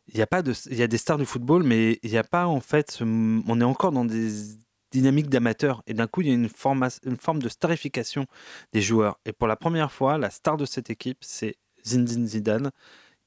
[0.08, 2.24] il y a de, il y a des stars du football, mais il n'y a
[2.24, 4.30] pas en fait, on est encore dans des
[4.92, 5.82] dynamiques d'amateurs.
[5.88, 8.28] Et d'un coup, il y a une, forma- une forme de starification
[8.74, 9.20] des joueurs.
[9.26, 12.70] Et pour la première fois, la star de cette équipe, c'est Zinedine Zidane,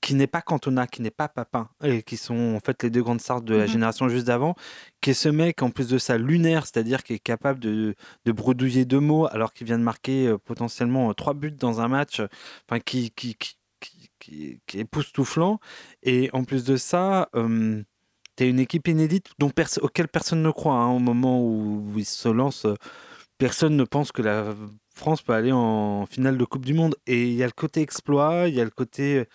[0.07, 3.03] qui n'est pas Cantona, qui n'est pas Papin, et qui sont en fait les deux
[3.03, 3.69] grandes stars de la Mhm.
[3.73, 4.55] génération juste d'avant,
[5.01, 8.33] qui est ce mec en plus de ça lunaire, c'est-à-dire qui est capable de, de
[8.33, 11.89] bredouiller deux mots alors qu'il vient de marquer euh, potentiellement euh, trois buts dans un
[11.89, 12.21] match,
[12.69, 13.59] enfin qui, qui, qui,
[14.21, 15.59] qui, est époustouflant.
[16.05, 17.83] Et en plus de ça, euh,
[18.37, 21.83] tu as une équipe inédite dont perso- auquel personne ne croit hein, au moment où,
[21.93, 22.65] où il se lance.
[22.65, 22.75] euh,
[23.39, 24.55] personne ne pense que la
[24.95, 26.95] France peut aller en finale de Coupe du Monde.
[27.09, 29.27] Et il y a le côté exploit, il y a le côté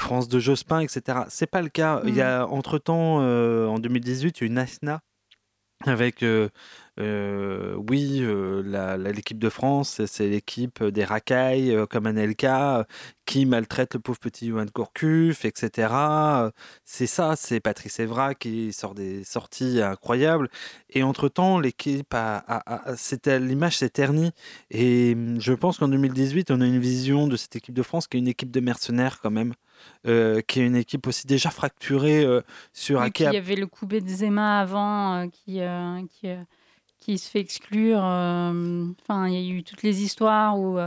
[0.00, 1.20] France de Jospin, etc.
[1.28, 2.02] C'est pas le cas.
[2.04, 5.00] Il y a entre-temps, euh, en 2018, il y a eu une ASNA
[5.86, 6.50] avec, euh,
[6.98, 8.22] euh, oui,
[9.14, 12.86] l'équipe de France, c'est l'équipe des racailles comme Anelka
[13.24, 15.88] qui maltraite le pauvre petit Johan Gourcuff, etc.
[16.84, 20.50] C'est ça, c'est Patrice Evra qui sort des sorties incroyables.
[20.90, 22.62] Et entre-temps, l'équipe a,
[23.38, 24.32] l'image s'est ternie.
[24.70, 28.06] Et hum, je pense qu'en 2018, on a une vision de cette équipe de France
[28.06, 29.54] qui est une équipe de mercenaires quand même,
[30.06, 32.40] euh, qui est une équipe aussi déjà fracturée euh,
[32.72, 36.42] sur il y a- avait le coup Benzema avant euh, qui, euh, qui, euh,
[36.98, 37.98] qui se fait exclure.
[38.02, 40.78] Enfin, il y a eu toutes les histoires où.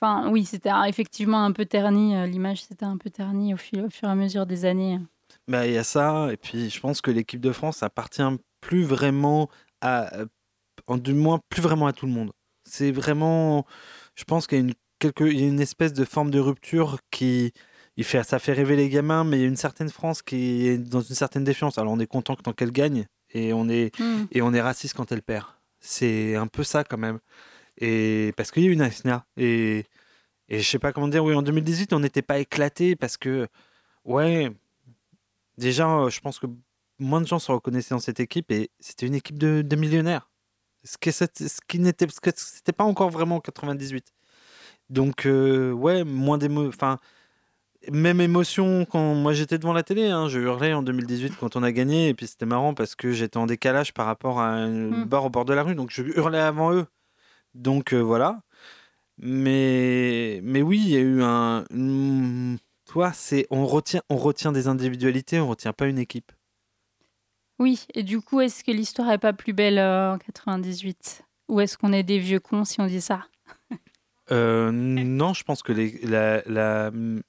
[0.00, 2.14] Enfin, oui, c'était effectivement un peu terni.
[2.28, 5.00] L'image s'était un peu ternie au, fil- au fur et à mesure des années.
[5.48, 8.22] Bah, il y a ça, et puis je pense que l'équipe de France appartient
[8.60, 9.48] plus vraiment
[9.80, 10.08] à,
[10.86, 12.30] en du moins plus vraiment à tout le monde.
[12.64, 13.66] C'est vraiment,
[14.14, 16.38] je pense qu'il y a une quelque, il y a une espèce de forme de
[16.40, 17.52] rupture qui,
[17.98, 20.68] il fait, ça fait rêver les gamins, mais il y a une certaine France qui
[20.68, 21.78] est dans une certaine défiance.
[21.78, 24.26] Alors on est content que tant qu'elle gagne, et on est, Mm.
[24.30, 25.46] et on est raciste quand elle perd.
[25.80, 27.18] C'est un peu ça quand même.
[27.76, 29.26] Et parce qu'il y a eu une ASNA.
[29.36, 29.84] Et,
[30.48, 33.48] et je sais pas comment dire, oui, en 2018, on n'était pas éclaté parce que,
[34.04, 34.50] ouais,
[35.56, 36.46] déjà, je pense que
[37.00, 40.30] moins de gens se reconnaissaient dans cette équipe et c'était une équipe de, de millionnaires.
[40.84, 41.24] Ce, que ce
[41.66, 42.06] qui n'était
[42.76, 44.12] pas encore vraiment en 98.
[44.88, 46.68] Donc, euh, ouais, moins d'émo...
[46.68, 46.98] Enfin,
[47.90, 50.06] même émotion quand moi j'étais devant la télé.
[50.06, 53.12] hein, je hurlais en 2018 quand on a gagné et puis c'était marrant parce que
[53.12, 55.04] j'étais en décalage par rapport à un Mm.
[55.04, 55.74] bar au bord de la rue.
[55.74, 56.86] Donc, je hurlais avant eux.
[57.54, 58.42] Donc, euh, voilà.
[59.18, 61.64] Mais, mais oui, il y a eu un...
[61.72, 66.32] une- Toi, c'est on retient, on retient des individualités, on retient pas une équipe.
[67.58, 71.60] Oui, et du coup, est-ce que l'histoire est pas plus belle euh, en 98 Ou
[71.60, 73.26] est-ce qu'on est des vieux cons si on dit ça?
[74.30, 77.20] Euh, non, je pense que les- la, la- mm,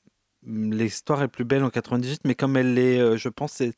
[0.45, 3.73] l'histoire est plus belle en 98, mais comme elle l'est, euh, je pense, elle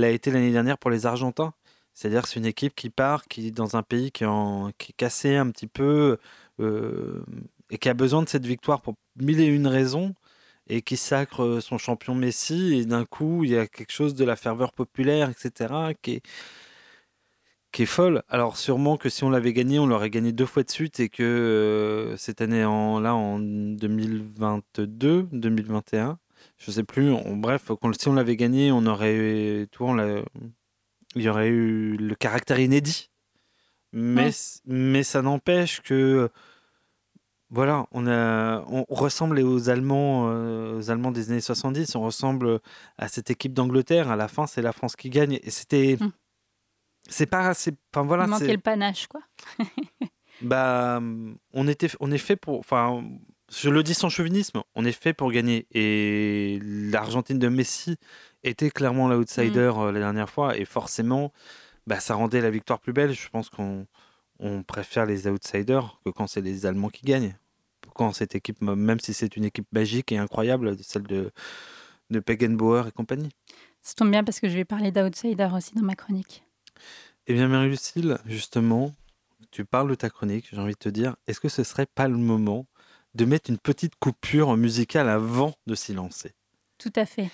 [0.00, 1.52] l'a été l'année dernière pour les Argentins.
[1.94, 4.28] C'est-à-dire c'est une équipe qui part, qui est dans un pays qui est,
[4.78, 6.18] qui est cassé un petit peu
[6.60, 7.24] euh,
[7.70, 10.14] et qui a besoin de cette victoire pour mille et une raisons
[10.68, 14.24] et qui sacre son champion Messi et d'un coup il y a quelque chose de
[14.24, 15.94] la ferveur populaire, etc.
[16.02, 16.22] qui est,
[17.72, 18.22] qui est folle.
[18.28, 21.08] Alors sûrement que si on l'avait gagné, on l'aurait gagné deux fois de suite et
[21.08, 26.18] que euh, cette année en là en 2022, 2021,
[26.58, 27.12] je sais plus.
[27.12, 30.22] en- bref, si on l'avait gagné, on aurait, on l'a-
[31.16, 33.10] il y aurait eu le caractère inédit.
[33.92, 34.30] Mais Ouais.
[34.66, 36.28] mais ça n'empêche que
[37.52, 41.96] voilà, on a on ressemble aux Allemands, euh, aux Allemands des années 70.
[41.96, 42.60] On ressemble
[42.98, 44.08] à cette équipe d'Angleterre.
[44.08, 45.40] À la fin, c'est la France qui gagne.
[45.42, 46.10] Et c'était Mm.
[47.10, 49.20] C'est pas c'est enfin voilà Il manquait le panache, quoi.
[50.40, 51.00] bah
[51.52, 53.04] on était on est fait pour enfin
[53.52, 55.66] je le dis sans chauvinisme on est fait pour gagner.
[55.72, 57.96] Et l'Argentine de Messi
[58.44, 60.56] était clairement l'outsider euh, la dernière fois.
[60.56, 61.32] Et forcément
[61.86, 63.12] bah ça rendait la victoire plus belle.
[63.12, 63.86] Je pense qu'on
[64.38, 67.36] on préfère les outsiders que quand c'est les Allemands qui gagnent.
[67.94, 71.32] Quand cette équipe même si c'est une équipe magique et incroyable celle de
[72.08, 73.30] de et compagnie.
[73.82, 76.44] Ça tombe bien parce que je vais parler d'outsider aussi dans ma chronique.
[77.26, 78.94] Eh bien, Marie-Lucille, justement,
[79.50, 82.08] tu parles de ta chronique, j'ai envie de te dire, est-ce que ce serait pas
[82.08, 82.66] le moment
[83.14, 86.32] de mettre une petite coupure musicale avant de s'y lancer?
[86.78, 87.30] Tout à fait.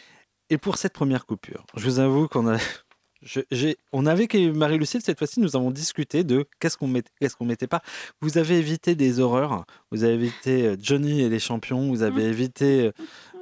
[0.50, 2.58] Et pour cette première coupure, je vous avoue qu'on a...
[3.22, 7.36] je- on avait que Marie-Lucille, cette fois-ci, nous avons discuté de qu'est-ce qu'on mettait, qu'est-ce
[7.36, 7.82] qu'on mettait pas.
[8.20, 12.24] Vous avez évité des horreurs, vous avez évité euh, Johnny et les champions, vous avez
[12.24, 12.86] évité...
[12.86, 12.92] euh,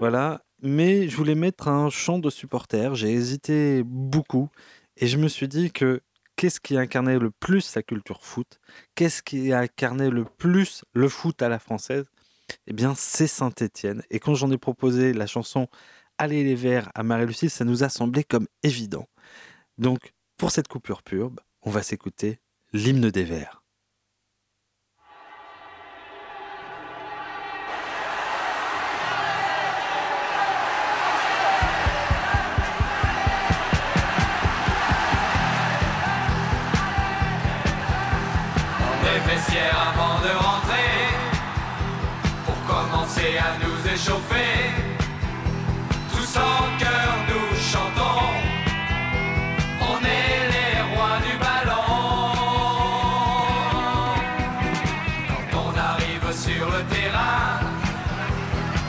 [0.01, 0.43] voilà.
[0.62, 4.49] Mais je voulais mettre un chant de supporter, j'ai hésité beaucoup,
[4.97, 6.01] et je me suis dit que
[6.37, 8.61] qu'est-ce qui incarnait le plus la culture foot
[8.95, 12.05] Qu'est-ce qui incarnait le plus le foot à la française?
[12.67, 14.03] Eh bien, c'est Saint-Étienne.
[14.11, 15.69] Et quand j'en ai proposé la chanson
[16.17, 19.09] Allez les Verts à Marie-Lucie, ça nous a semblé comme évident.
[19.79, 22.39] Donc, pour cette coupure purbe, on va s'écouter
[22.73, 23.63] l'hymne des Verts.
[44.05, 44.71] réchauffer.
[46.12, 48.33] Tous en cœur, nous chantons.
[49.81, 51.90] On est les rois du ballon.
[55.29, 57.61] Quand on arrive sur le terrain,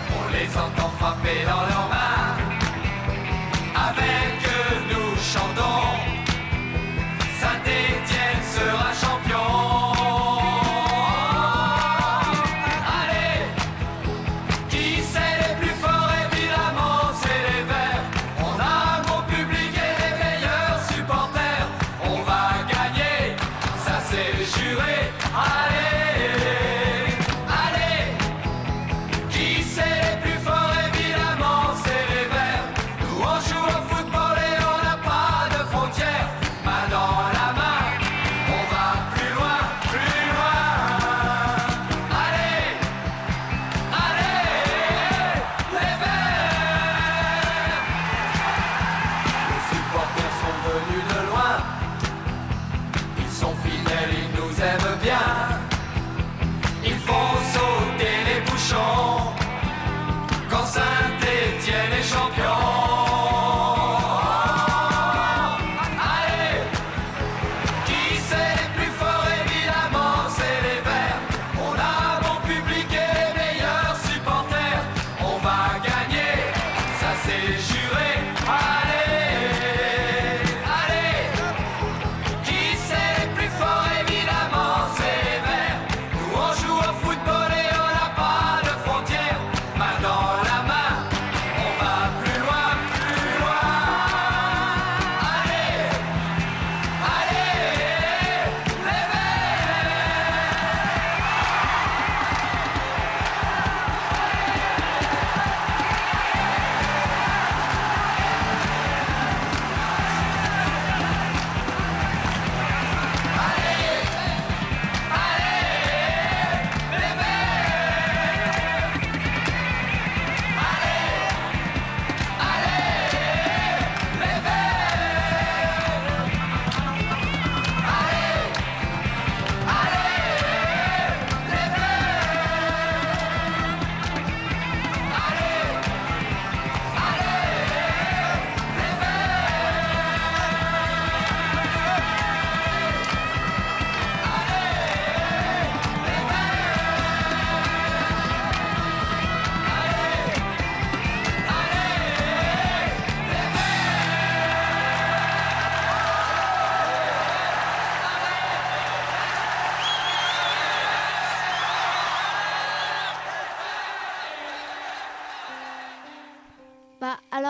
[0.10, 2.14] on les entend frapper dans leurs mains.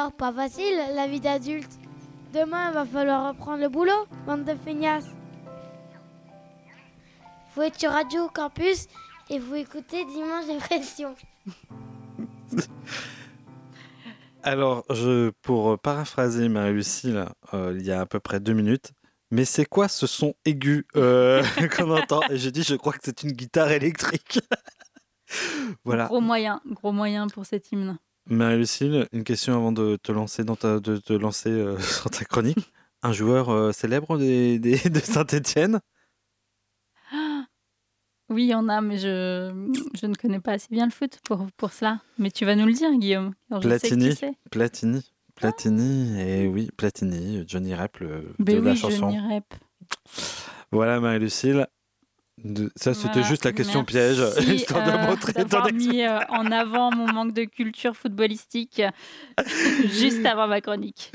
[0.05, 1.79] Alors pas facile la vie d'adulte.
[2.31, 5.09] Demain il va falloir reprendre le boulot, bande de feignasses.
[7.55, 8.85] Vous êtes sur Radio Campus
[9.31, 11.15] et vous écoutez Dimanche Dépression.
[14.43, 18.91] Alors, je, pour paraphraser Marie-Lucille, euh, il y a à peu près deux minutes,
[19.31, 21.43] mais c'est quoi ce son aigu euh,
[21.75, 22.21] qu'on entend?
[22.29, 24.39] Et j'ai dit, je crois que c'est une guitare électrique.
[25.83, 26.05] voilà.
[26.05, 27.97] Gros moyen, gros moyen pour cet hymne.
[28.27, 32.25] Marie-Lucille, une question avant de te lancer dans ta, de te lancer euh, sur ta
[32.25, 32.71] chronique.
[33.03, 35.79] Un joueur euh, célèbre des, des- de Saint-Étienne?
[38.27, 39.51] Oui, il y en a, mais je,
[39.93, 42.01] je ne connais pas assez bien le foot pour, pour cela.
[42.17, 43.35] Mais tu vas nous le dire, Guillaume.
[43.51, 44.15] je sais Platini.
[44.49, 45.11] Platini.
[45.35, 49.11] Platini, et oui, Platini, Johnny Rep, le Ben de la chanson.
[49.11, 49.53] Johnny Rep.
[50.71, 51.67] Voilà, Marie-Lucille.
[52.43, 54.19] De- Ça, c'était Voilà, juste la question merci, piège,
[54.55, 58.81] histoire de euh, montrer ton mis euh, en avant mon manque de culture footballistique
[59.85, 61.11] juste avant ma chronique.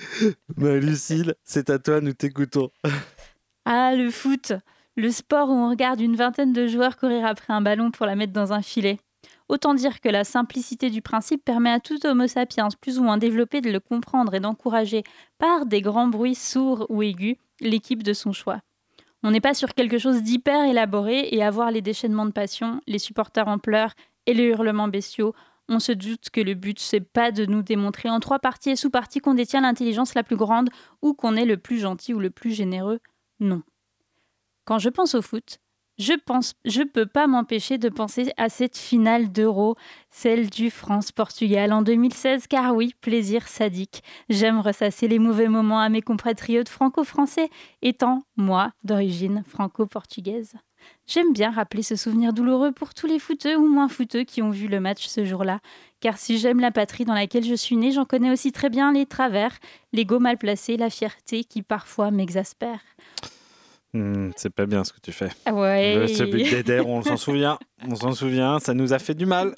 [0.57, 2.71] Marie-Lucille, c'est à toi, nous t'écoutons.
[3.67, 4.55] Ah, le foot,
[4.97, 8.17] le sport où on regarde une vingtaine de joueurs courir après un ballon pour la
[8.17, 8.99] mettre dans un filet.
[9.51, 13.19] Autant dire que la simplicité du principe permet à tout homo sapiens plus ou moins
[13.19, 15.03] développé de le comprendre et d'encourager,
[15.39, 18.61] par des grands bruits sourds ou aigus, l'équipe de son choix.
[19.23, 22.81] On n'est pas sur quelque chose d'hyper élaboré et à voir les déchaînements de passion,
[22.87, 23.95] les supporters en pleurs
[24.27, 25.35] et les hurlements bestiaux,
[25.71, 28.77] on se doute que le but, c'est pas de nous démontrer en trois parties et
[28.77, 30.69] sous-parties qu'on détient l'intelligence la plus grande
[31.01, 32.99] ou qu'on est le plus gentil ou le plus généreux.
[33.39, 33.63] Non.
[34.65, 35.61] Quand je pense au foot,
[36.01, 39.77] je pense, je peux pas m'empêcher de penser à cette finale d'Euro,
[40.09, 44.03] celle du France-Portugal en 2016, car oui, plaisir sadique.
[44.31, 47.51] J'aime ressasser les mauvais moments à mes compatriotes franco-français,
[47.83, 50.55] étant, moi, d'origine franco-portugaise.
[51.07, 54.49] J'aime bien rappeler ce souvenir douloureux pour tous les footeux ou moins footeux qui ont
[54.49, 55.61] vu le match ce jour-là,
[56.01, 58.91] car si j'aime la patrie dans laquelle je suis né, j'en connais aussi très bien
[58.95, 59.59] les travers,
[59.93, 62.81] l'ego mal placé, la fierté qui parfois m'exaspère.
[63.93, 65.31] Hmm, c'est pas bien ce que tu fais.
[65.51, 65.97] Ouais.
[65.97, 67.59] Le- Ce but d'Eder, on s'en souvient.
[67.87, 69.55] On s'en souvient, ça nous a fait du mal.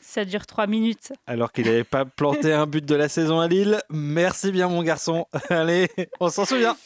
[0.00, 1.12] Ça dure trois minutes.
[1.26, 3.80] Alors qu'il n'avait pas planté un but de la saison à Lille.
[3.90, 5.26] Merci bien, mon garçon.
[5.48, 5.88] Allez,
[6.20, 6.76] on s'en souvient.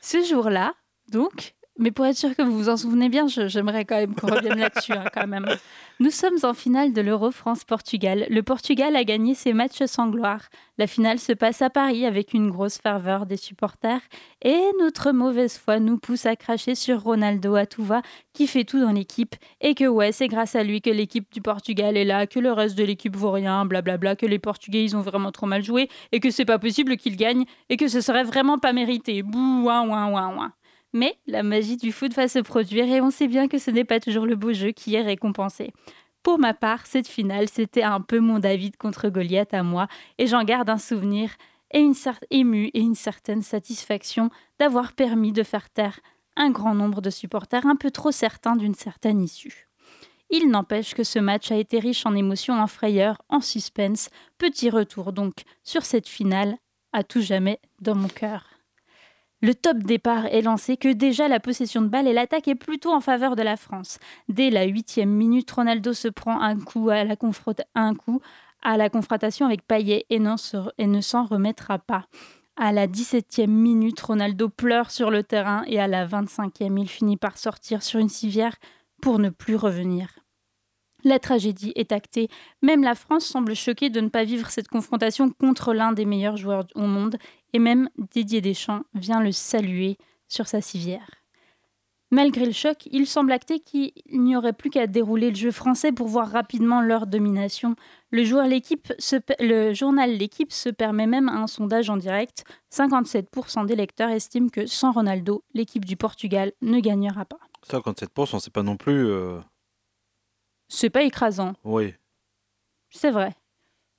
[0.00, 0.74] Ce jour-là,
[1.10, 4.26] donc, mais pour être sûr que vous vous en souvenez bien, j'aimerais quand même qu'on
[4.26, 5.46] revienne là-dessus, hein, quand même.
[6.00, 8.26] Nous sommes en finale de l'Euro France-Portugal.
[8.30, 10.42] Le Portugal a gagné ses matchs sans gloire.
[10.76, 14.00] La finale se passe à Paris avec une grosse ferveur des supporters.
[14.42, 17.64] Et notre mauvaise foi nous pousse à cracher sur Ronaldo à
[18.32, 19.34] qui fait tout dans l'équipe.
[19.60, 22.52] Et que ouais, c'est grâce à lui que l'équipe du Portugal est là, que le
[22.52, 25.88] reste de l'équipe vaut rien, blablabla, que les Portugais ils ont vraiment trop mal joué,
[26.12, 29.22] et que c'est pas possible qu'ils gagnent, et que ce serait vraiment pas mérité.
[29.22, 30.52] Bouh, ouin, ouin, ouin, ouin.
[30.92, 33.84] Mais la magie du foot va se produire et on sait bien que ce n'est
[33.84, 35.72] pas toujours le beau jeu qui est récompensé.
[36.22, 39.86] Pour ma part, cette finale, c'était un peu mon David contre Goliath à moi,
[40.18, 41.30] et j'en garde un souvenir
[41.70, 46.00] et une cer- ému et une certaine satisfaction d'avoir permis de faire taire
[46.36, 49.68] un grand nombre de supporters un peu trop certains d'une certaine issue.
[50.30, 54.10] Il n'empêche que ce match a été riche en émotions, en frayeur, en suspense.
[54.36, 55.34] Petit retour donc
[55.64, 56.56] sur cette finale,
[56.92, 58.47] à tout jamais dans mon cœur.
[59.40, 62.92] Le top départ est lancé que déjà la possession de balle et l'attaque est plutôt
[62.92, 64.00] en faveur de la France.
[64.28, 67.14] Dès la huitième minute, Ronaldo se prend un coup à la,
[68.90, 72.06] confrontation avec Payet et ne s'en remettra pas.
[72.56, 77.16] À la 17e minute, Ronaldo pleure sur le terrain et à la 25e, il finit
[77.16, 78.56] par sortir sur une civière
[79.00, 80.08] pour ne plus revenir.
[81.04, 82.28] La tragédie est actée.
[82.62, 86.36] Même la France semble choquée de ne pas vivre cette confrontation contre l'un des meilleurs
[86.36, 87.16] joueurs au monde
[87.52, 89.96] et même Didier Deschamps vient le saluer
[90.28, 91.08] sur sa civière.
[92.10, 95.92] Malgré le choc, il semble acté qu'il n'y aurait plus qu'à dérouler le jeu français
[95.92, 97.76] pour voir rapidement leur domination.
[98.10, 98.92] Le, journal L'équipe
[100.50, 102.44] se permet même un sondage en direct.
[102.72, 107.40] 57% des lecteurs estiment que sans Ronaldo, l'équipe du Portugal ne gagnera pas.
[107.68, 109.06] 57%, c'est pas non plus.
[109.06, 109.38] euh,
[110.68, 111.94] C'est pas écrasant, Oui,
[112.90, 113.32] c'est vrai,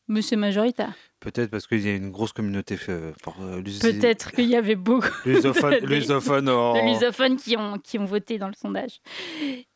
[0.07, 0.93] mais c'est majoritaire.
[1.19, 2.77] peut-être parce qu'il y a une grosse communauté.
[2.89, 3.11] euh,
[3.41, 6.73] euh, Peut-être qu'il y avait beaucoup Lusophone, de- lusophone, oh.
[6.75, 9.01] de lusophones qui ont, qui ont voté dans le sondage.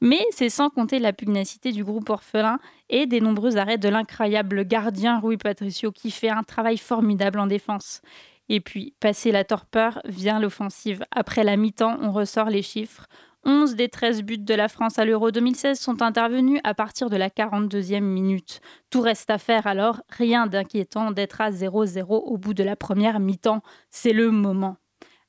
[0.01, 4.65] Mais c'est sans compter la pugnacité du groupe orphelin et des nombreux arrêts de l'incroyable
[4.65, 8.01] gardien Rui Patricio qui fait un travail formidable en défense.
[8.49, 11.03] Et puis, passé la torpeur, vient l'offensive.
[11.11, 13.07] Après la mi-temps, on ressort les chiffres.
[13.45, 17.17] 11 des 13 buts de la France à l'Euro 2016 sont intervenus à partir de
[17.17, 18.61] la 42e minute.
[18.89, 23.19] Tout reste à faire alors, rien d'inquiétant d'être à 0-0 au bout de la première
[23.19, 23.61] mi-temps.
[23.89, 24.77] C'est le moment.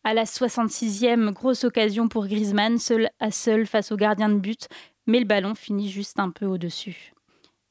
[0.04, 4.68] À la 66e, grosse occasion pour Griezmann, seul à seul face au gardien de but,
[5.06, 7.14] mais le ballon finit juste un peu au-dessus.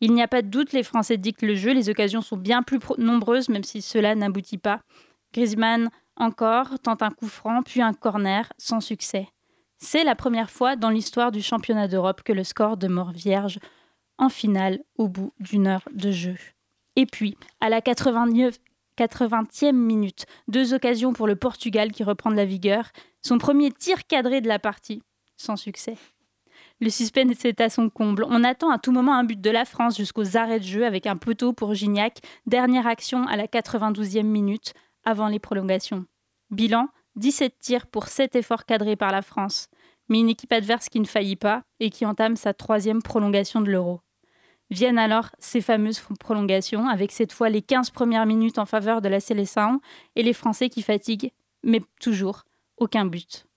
[0.01, 2.63] Il n'y a pas de doute, les Français dictent le jeu, les occasions sont bien
[2.63, 4.81] plus nombreuses, même si cela n'aboutit pas.
[5.31, 9.29] Griezmann, encore, tente un coup franc, puis un corner, sans succès.
[9.85, 13.59] C'est la première fois dans l'histoire du championnat d'Europe que le score demeure vierge
[14.17, 16.37] en finale au bout d'une heure de jeu.
[16.95, 18.55] Et puis, à la 89
[18.97, 24.07] 80e minute, deux occasions pour le Portugal qui reprend de la vigueur, son premier tir
[24.07, 25.03] cadré de la partie,
[25.35, 25.97] sans succès.
[26.79, 28.25] Le suspense est à son comble.
[28.29, 31.07] On attend à tout moment un but de la France jusqu'aux arrêts de jeu avec
[31.07, 32.19] un poteau pour Gignac.
[32.45, 34.73] Dernière action à la 92e minute,
[35.03, 36.05] avant les prolongations.
[36.51, 39.67] Bilan 17 tirs pour 7 efforts cadrés par la France.
[40.13, 43.71] Mais une équipe adverse qui ne faillit pas et qui entame sa troisième prolongation de
[43.71, 44.01] l'Euro.
[44.69, 49.09] Viennent alors ces fameuses prolongations, avec cette fois les 15 premières minutes en faveur de
[49.09, 49.81] la Célestin
[50.15, 51.31] et les Français qui fatiguent,
[51.63, 52.43] mais toujours
[52.77, 53.47] aucun but.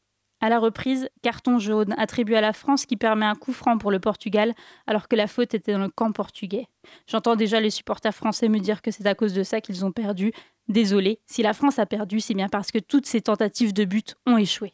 [0.41, 3.91] À la reprise, carton jaune attribué à la France qui permet un coup franc pour
[3.91, 4.55] le Portugal
[4.87, 6.69] alors que la faute était dans le camp portugais.
[7.07, 9.93] J'entends déjà les supporters français me dire que c'est à cause de ça qu'ils ont
[9.93, 10.33] perdu.
[10.69, 14.15] Désolé, si la France a perdu, c'est bien parce que toutes ses tentatives de but
[14.25, 14.73] ont échoué.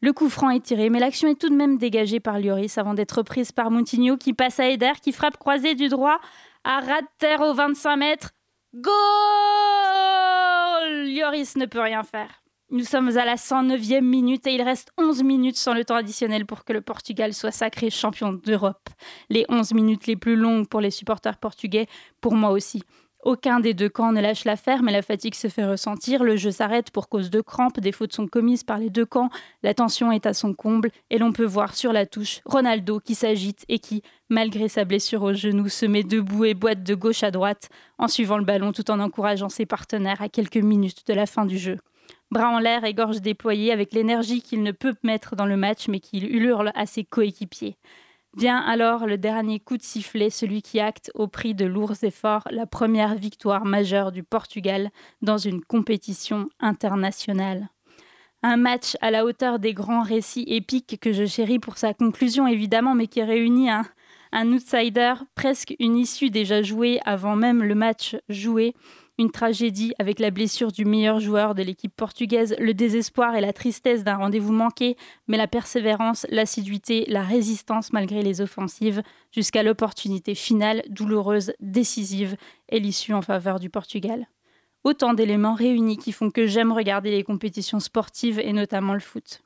[0.00, 2.94] Le coup franc est tiré, mais l'action est tout de même dégagée par Lloris avant
[2.94, 6.20] d'être reprise par Moutinho qui passe à Eder qui frappe croisé du droit
[6.62, 8.30] à ras de terre aux 25 mètres.
[8.74, 8.92] Goal
[11.08, 12.42] Lloris ne peut rien faire.
[12.70, 16.46] Nous sommes à la 109e minute et il reste 11 minutes sans le temps additionnel
[16.46, 18.90] pour que le Portugal soit sacré champion d'Europe.
[19.30, 21.86] Les 11 minutes les plus longues pour les supporters portugais,
[22.20, 22.84] pour moi aussi.
[23.24, 26.52] Aucun des deux camps ne lâche l'affaire, mais la fatigue se fait ressentir, le jeu
[26.52, 29.28] s'arrête pour cause de crampes, des fautes sont commises par les deux camps,
[29.64, 33.16] la tension est à son comble, et l'on peut voir sur la touche Ronaldo qui
[33.16, 37.24] s'agite et qui, malgré sa blessure au genou, se met debout et boite de gauche
[37.24, 41.14] à droite, en suivant le ballon tout en encourageant ses partenaires à quelques minutes de
[41.14, 41.78] la fin du jeu.
[42.30, 45.88] Bras en l'air et gorge déployée avec l'énergie qu'il ne peut mettre dans le match,
[45.88, 47.76] mais qu'il hurle à ses coéquipiers.
[48.36, 52.46] Vient alors le dernier coup de sifflet, celui qui acte au prix de lourds efforts
[52.50, 54.90] la première victoire majeure du Portugal
[55.22, 57.68] dans une compétition internationale.
[58.42, 62.46] Un match à la hauteur des grands récits épiques que je chéris pour sa conclusion
[62.46, 63.84] évidemment, mais qui réunit un,
[64.30, 68.74] Un outsider, presque une issue déjà jouée avant même le match joué.
[69.20, 73.52] Une tragédie avec la blessure du meilleur joueur de l'équipe portugaise, le désespoir et la
[73.52, 74.96] tristesse d'un rendez-vous manqué,
[75.26, 79.02] mais la persévérance, l'assiduité, la résistance malgré les offensives,
[79.32, 82.36] jusqu'à l'opportunité finale, douloureuse, décisive,
[82.68, 84.28] et l'issue en faveur du Portugal.
[84.84, 89.42] Autant d'éléments réunis qui font que j'aime regarder les compétitions sportives et notamment le foot.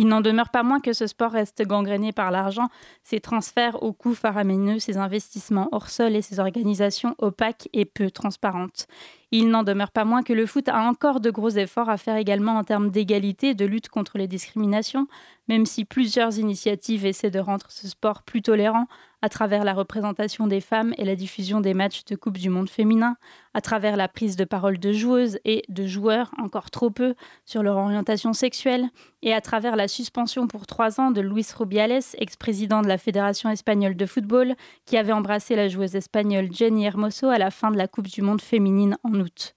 [0.00, 2.70] Il n'en demeure pas moins que ce sport reste gangréné par l'argent,
[3.04, 8.10] ses transferts aux coûts faramineux, ses investissements hors sol et ses organisations opaques et peu
[8.10, 8.86] transparentes.
[9.30, 12.16] Il n'en demeure pas moins que le foot a encore de gros efforts à faire
[12.16, 15.06] également en termes d'égalité, de lutte contre les discriminations,
[15.48, 18.86] même si plusieurs initiatives essaient de rendre ce sport plus tolérant
[19.22, 22.70] à travers la représentation des femmes et la diffusion des matchs de Coupe du Monde
[22.70, 23.16] féminin,
[23.54, 27.14] à travers la prise de parole de joueuses et de joueurs, encore trop peu,
[27.44, 28.88] sur leur orientation sexuelle,
[29.22, 33.50] et à travers la suspension pour trois ans de Luis Rubiales, ex-président de la Fédération
[33.50, 34.54] espagnole de football,
[34.86, 38.22] qui avait embrassé la joueuse espagnole Jenny Hermoso à la fin de la Coupe du
[38.22, 39.54] Monde féminine en août.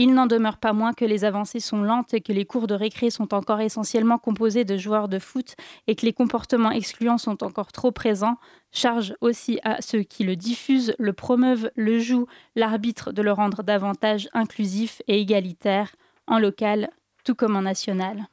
[0.00, 2.74] Il n'en demeure pas moins que les avancées sont lentes et que les cours de
[2.74, 5.56] récré sont encore essentiellement composés de joueurs de foot
[5.88, 8.36] et que les comportements excluants sont encore trop présents.
[8.70, 13.64] Charge aussi à ceux qui le diffusent, le promeuvent, le jouent, l'arbitre de le rendre
[13.64, 15.96] davantage inclusif et égalitaire,
[16.28, 16.90] en local
[17.24, 18.28] tout comme en national.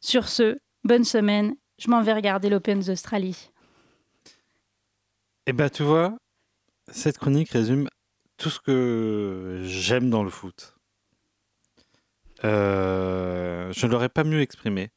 [0.00, 3.50] Sur ce, bonne semaine, je m'en vais regarder l'Open d'Australie.
[5.46, 6.16] Eh ben, tu vois,
[6.90, 7.86] cette chronique résume
[8.38, 10.76] tout ce que j'aime dans le foot.
[12.44, 14.90] Euh, je ne l'aurais pas mieux exprimé,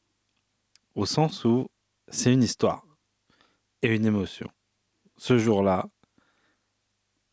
[0.94, 1.68] au sens où
[2.08, 2.84] c'est une histoire
[3.82, 4.48] et une émotion.
[5.16, 5.88] Ce jour-là,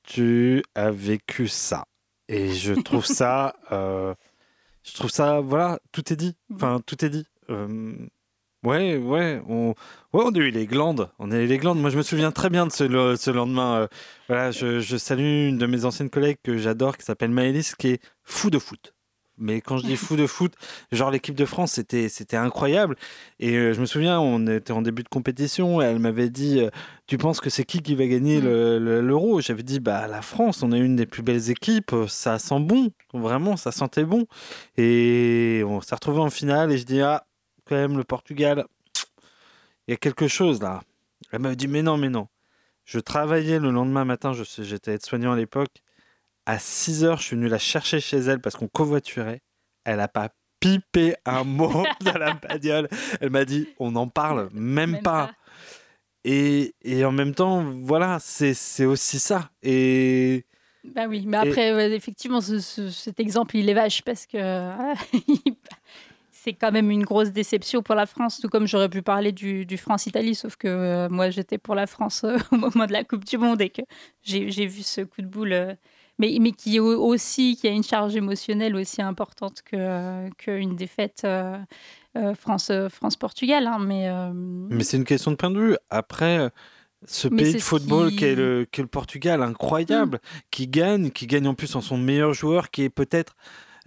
[0.03, 1.86] tu as vécu ça.
[2.28, 4.16] Et je trouve ça, euh,
[4.84, 6.36] je trouve ça, voilà, tout est dit.
[6.53, 7.28] Enfin, tout est dit.
[7.51, 7.95] Euh,
[8.64, 11.10] Ouais, ouais, on, ouais, on a eu les glandes.
[11.18, 11.80] On a eu les glandes.
[11.80, 13.76] Moi, je me souviens très bien de ce, le- ce lendemain.
[13.84, 13.88] euh,
[14.28, 17.88] voilà, je, je salue une de mes anciennes collègues que j'adore, qui s'appelle Maëlys, qui
[17.91, 18.93] est fou de foot.
[19.38, 20.53] Mais quand je dis fou de foot,
[20.91, 22.97] genre l'équipe de France, c'était c'était incroyable.
[23.39, 26.60] Et euh, je me souviens, on était en début de compétition et elle m'avait dit
[26.60, 26.70] euh,
[27.07, 29.39] Tu penses que c'est qui qui va gagner le- le- l'euro?
[29.39, 32.89] J'avais dit Bah, la France, on a une des plus belles équipes, ça sent bon.
[33.14, 34.26] Vraiment, ça sentait bon.
[34.78, 37.24] Et on s'est retrouvé en finale et je dis Ah,
[37.70, 38.65] quand même, le Portugal,
[39.88, 40.82] il y a quelque chose là.
[41.32, 42.28] Elle m'a dit Mais non, mais non.
[42.86, 45.70] Je travaillais le lendemain matin, j'étais aide-soignant à l'époque.
[46.47, 49.41] À 6 heures, je suis venu la chercher chez elle parce qu'on covoiturait.
[49.84, 52.89] Elle n'a pas pipé un mot dans la bagnole.
[53.22, 55.32] Elle m'a dit On n'en parle même, pas.
[56.26, 59.51] Et, et en même temps, voilà, c'est aussi ça.
[59.63, 60.45] Et
[60.84, 64.26] Bah oui, mais Et- après, ouais, effectivement, ce- ce- cet exemple, il est vache parce
[64.26, 64.38] que
[66.44, 69.66] c'est quand même une grosse déception pour la France, tout comme j'aurais pu parler du,
[69.66, 73.04] du France-Italie, sauf que euh, moi, j'étais pour la France euh, au moment de la
[73.04, 73.82] Coupe du Monde et que
[74.24, 75.74] j'ai vu ce coup de boule, euh,
[76.18, 80.76] mais, mais qui est au- aussi, qui a une charge émotionnelle aussi importante que qu'une
[80.76, 81.58] défaite euh,
[82.18, 83.68] euh, France, France-Portugal.
[83.68, 84.10] hein, mais
[84.70, 85.78] Mais c'est une question de point de vue.
[85.90, 86.50] Après,
[87.06, 90.20] ce Mais pays de football qui- qu'est le, qu'est le Portugal, incroyable,
[90.52, 93.36] qui gagne, qui gagne en plus en son meilleur joueur, qui est peut-être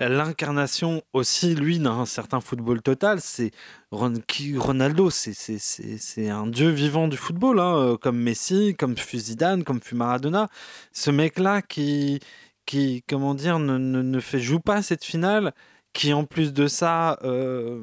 [0.08, 3.20] l'incarnation aussi, lui, d'un certain football total.
[3.20, 3.50] C'est
[3.90, 9.80] Ronaldo, c'est- un dieu vivant du football, hein, euh, comme Messi, comme fut Zidane, comme
[9.80, 10.48] fut Maradona.
[10.92, 12.20] Ce mec-là qui,
[12.66, 15.52] qui, comment dire, ne, ne, ne fait, joue pas cette finale
[15.94, 17.82] qui en plus de ça, euh,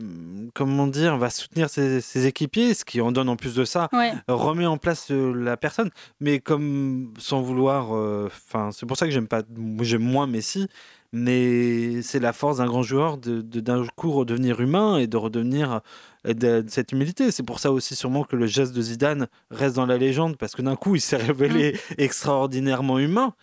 [0.55, 3.87] comment dire, va soutenir ses, ses équipiers, ce qui en donne en plus de ça,
[3.93, 4.13] Ouais.
[4.27, 7.91] remet en place euh, la personne, mais comme sans vouloir,
[8.25, 9.43] enfin c'est pour ça que j'aime pas,
[9.81, 10.67] j'aime moins Messi,
[11.11, 15.81] mais c'est la force d'un grand joueur de d'un coup redevenir humain et de redevenir
[16.25, 17.31] de, de cette humilité.
[17.31, 20.55] C'est pour ça aussi sûrement que le geste de Zidane reste dans la légende parce
[20.55, 23.33] que d'un coup il s'est révélé extraordinairement humain.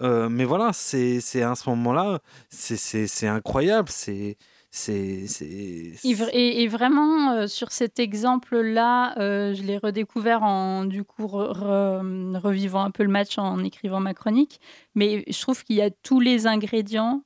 [0.00, 4.36] Euh, mais voilà, c'est c'est à ce moment-là, c'est- c'est c'est incroyable, c'est
[4.74, 10.42] c'est c'est Et, vr- et- et vraiment, euh, sur cet exemple-là, euh, je l'ai redécouvert
[10.42, 14.60] en du coup re- re- revivant un peu le match en écrivant ma chronique.
[14.94, 17.22] Mais je trouve qu'il y a tous les ingrédients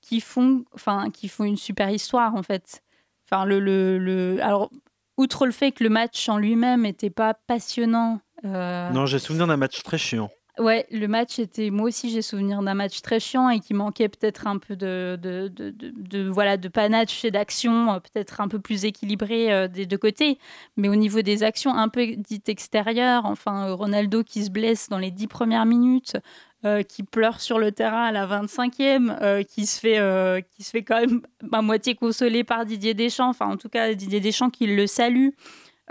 [0.00, 2.82] qui font, enfin, qui font une super histoire en fait.
[3.30, 4.70] Enfin, le, le, le- alors,
[5.18, 8.20] outre le fait que le match en lui-même n'était pas passionnant.
[8.44, 10.30] euh, Non, j'ai souvenir d'un match très chiant.
[10.58, 11.68] Ouais, le match était.
[11.68, 15.18] Moi aussi, j'ai souvenir d'un match très chiant et qui manquait peut-être un peu de,
[15.20, 19.84] de, de, voilà, de panache et d'action, euh, peut-être un peu plus équilibré euh, des
[19.84, 20.38] deux côtés.
[20.78, 24.88] Mais au niveau des actions un peu dites extérieures, enfin, euh, Ronaldo qui se blesse
[24.88, 26.16] dans les dix premières minutes,
[26.88, 30.82] qui pleure sur le terrain à la 25e, euh, qui, se fait, qui se fait
[30.82, 31.20] quand même
[31.52, 35.28] à moitié consolé par Didier Deschamps, enfin, en tout cas, Didier Deschamps qui le salue.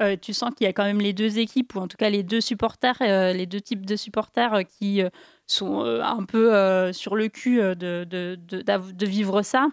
[0.02, 2.10] Euh, tu sens qu'il y a quand même les deux équipes, ou en tout cas
[2.10, 5.02] les deux supporters, euh, les deux types de supporters euh, qui
[5.48, 9.68] sont un peu sur le cul de, vivre ça.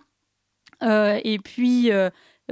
[0.82, 1.90] Et puis,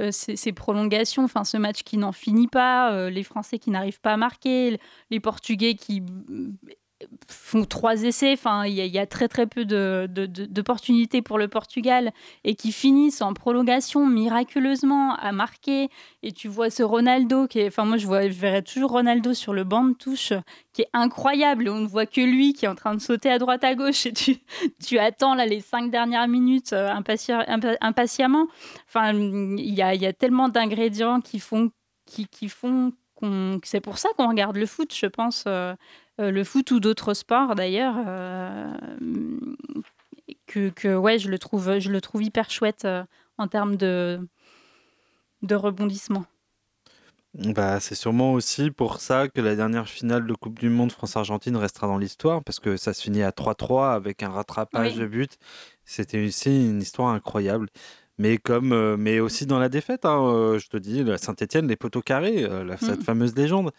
[0.09, 4.13] ces, ces prolongations, enfin, ce match qui n'en finit pas, les Français qui n'arrivent pas
[4.13, 4.79] à marquer,
[5.11, 6.01] les Portugais qui
[7.27, 11.47] font trois essais, enfin, il y, a- très très peu de- de- d'opportunités pour le
[11.47, 12.11] Portugal
[12.43, 15.89] et qui finissent en prolongation miraculeusement à marquer.
[16.23, 19.33] Et tu vois ce Ronaldo qui est, enfin, moi je, vois, je verrais toujours Ronaldo
[19.33, 20.33] sur le banc de touche
[20.73, 21.69] qui est incroyable.
[21.69, 24.05] On ne voit que lui qui est en train de sauter à droite à gauche
[24.05, 24.37] et tu,
[24.85, 28.47] tu attends là les cinq dernières minutes euh, impati- impa- impatiemment.
[28.87, 31.71] Enfin, il y a, y a tellement d'ingrédients qui font,
[32.05, 32.93] qui, qui font
[33.63, 35.43] c'est pour ça qu'on regarde le foot, je pense.
[35.47, 35.75] euh,
[36.29, 37.95] le foot ou d'autres sports d'ailleurs.
[38.05, 38.71] euh,
[40.47, 43.03] que, que ouais, je le trouve, je le trouve hyper chouette euh,
[43.37, 44.19] en termes de,
[45.41, 46.25] de rebondissement.
[47.33, 51.55] Bah, c'est sûrement aussi pour ça que la dernière finale de Coupe du Monde France-Argentine
[51.55, 54.99] restera dans l'histoire, parce que ça se finit à 3-3 avec un rattrapage Oui.
[54.99, 55.37] de but.
[55.85, 57.69] C'était aussi une histoire incroyable.
[58.21, 61.67] Mais, comme, euh, mais aussi dans la défaite, hein, euh, je te dis, la Saint-Etienne,
[61.67, 63.03] les poteaux carrés, euh, la- cette Mhm.
[63.03, 63.71] fameuse légende.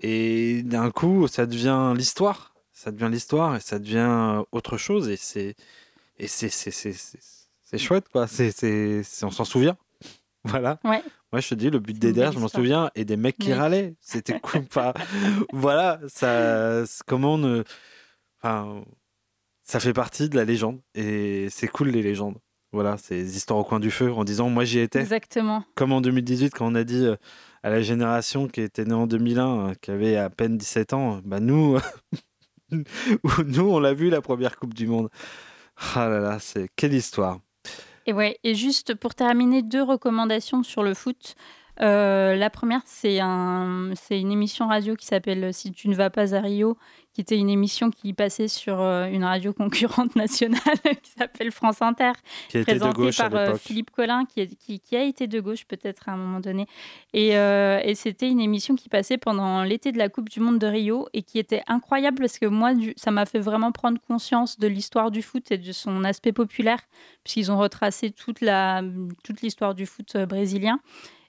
[0.00, 2.54] Et d'un coup, ça devient l'histoire.
[2.72, 5.08] Ça devient l'histoire et ça devient autre chose.
[5.08, 5.54] Et c'est
[6.18, 8.26] et c'est c'est- chouette, quoi.
[8.26, 9.76] C'est on s'en souvient.
[10.44, 10.78] Voilà.
[10.84, 11.02] Ouais.
[11.32, 13.54] Moi, je te dis, le but belle je m'en souviens, et des mecs qui Oui.
[13.54, 13.94] râlaient.
[14.00, 14.60] C'était cool.
[14.70, 14.92] Enfin,
[15.52, 17.64] voilà, ça, comment on ne.
[18.42, 18.84] Enfin,
[19.64, 20.80] ça fait partie de la légende.
[20.94, 22.36] Et c'est cool, les légendes.
[22.76, 25.00] Voilà, c'est des histoires au coin du feu en disant, moi, j'y étais.
[25.00, 25.64] Exactement.
[25.76, 27.16] Comme en 2018, quand on a dit euh,
[27.62, 31.20] à la génération qui était née en 2001, euh, qui avait à peine 17 ans,
[31.24, 31.78] bah nous,
[32.70, 35.08] nous on l'a vu la première Coupe du Monde.
[35.94, 37.38] Ah là là, c'est quelle histoire.
[38.04, 41.34] Et ouais, et juste pour terminer, deux recommandations sur le foot.
[41.82, 46.08] Euh, la première, c'est un, c'est une émission radio qui s'appelle Si tu ne vas
[46.10, 46.78] pas à Rio,
[47.12, 50.60] qui était une émission qui passait sur euh, une radio concurrente nationale
[51.02, 52.12] qui s'appelle France Inter,
[52.48, 53.54] Qui était de présentée gauche par euh.
[53.56, 56.66] Philippe Collin, qui, est- qui, qui a été de gauche peut-être à un moment donné.
[57.12, 60.58] Et, euh, et c'était une émission qui passait pendant l'été de la Coupe du Monde
[60.58, 63.98] de Rio et qui était incroyable parce que moi, du- ça m'a fait vraiment prendre
[64.06, 66.80] conscience de l'histoire du foot et de son aspect populaire,
[67.24, 68.40] puisqu'ils ont retracé toute
[69.42, 70.80] l'histoire du foot euh, brésilien.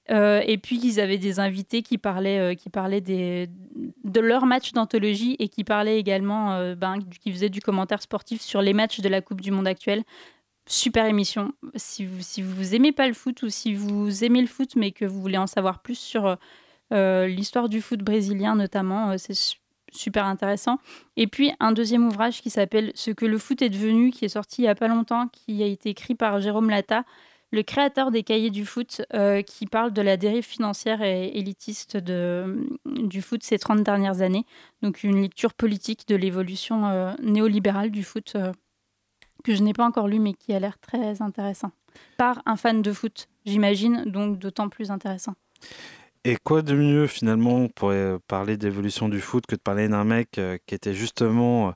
[0.09, 4.71] Euh, et puis ils avaient des invités qui parlaient, euh, qui parlaient de leurs matchs
[4.71, 9.01] d'anthologie et qui parlaient également, euh, ben, qui faisaient du commentaire sportif sur les matchs
[9.01, 10.03] de la Coupe du Monde actuelle.
[10.65, 11.51] Super émission.
[11.75, 14.91] Si vous, si vous aimez pas le foot ou si vous aimez le foot mais
[14.91, 16.37] que vous voulez en savoir plus sur
[16.91, 19.57] l'histoire du foot brésilien notamment, c'est su-
[19.91, 20.77] super intéressant.
[21.15, 24.29] Et puis un deuxième ouvrage qui s'appelle Ce que le foot est devenu, qui est
[24.29, 27.03] sorti il y a pas longtemps, qui a été écrit par Jérôme Lata,
[27.51, 31.97] le créateur des cahiers du foot, euh, qui parle de la dérive financière et élitiste
[31.97, 34.45] de, du foot ces 30 dernières années.
[34.81, 38.51] Donc une lecture politique de l'évolution euh, néolibérale du foot euh,
[39.43, 41.71] que je n'ai pas encore lu mais qui a l'air très intéressant.
[42.17, 45.35] Par un fan de foot, j'imagine, donc d'autant plus intéressant.
[46.23, 50.03] Et quoi de mieux finalement pour euh, parler d'évolution du foot que de parler d'un
[50.03, 51.73] mec euh, qui était justement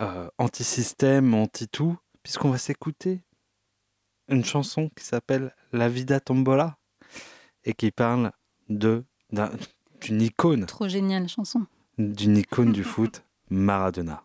[0.00, 3.20] euh, anti-système, anti-tout, puisqu'on va s'écouter
[4.28, 6.76] une chanson qui s'appelle La Vida Tombola
[7.64, 8.32] et qui parle
[8.68, 9.50] de d'un-
[10.00, 11.66] d'une icône, Trop géniale chanson.
[11.98, 14.24] d'une icône du foot, Maradona.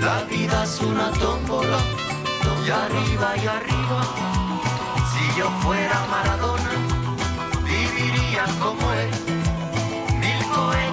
[0.00, 1.78] La vida es una tómbola,
[2.64, 4.02] y arriba y arriba.
[5.12, 6.70] Si yo fuera Maradona,
[7.64, 9.10] viviría como él.
[10.20, 10.87] Mil cohetes,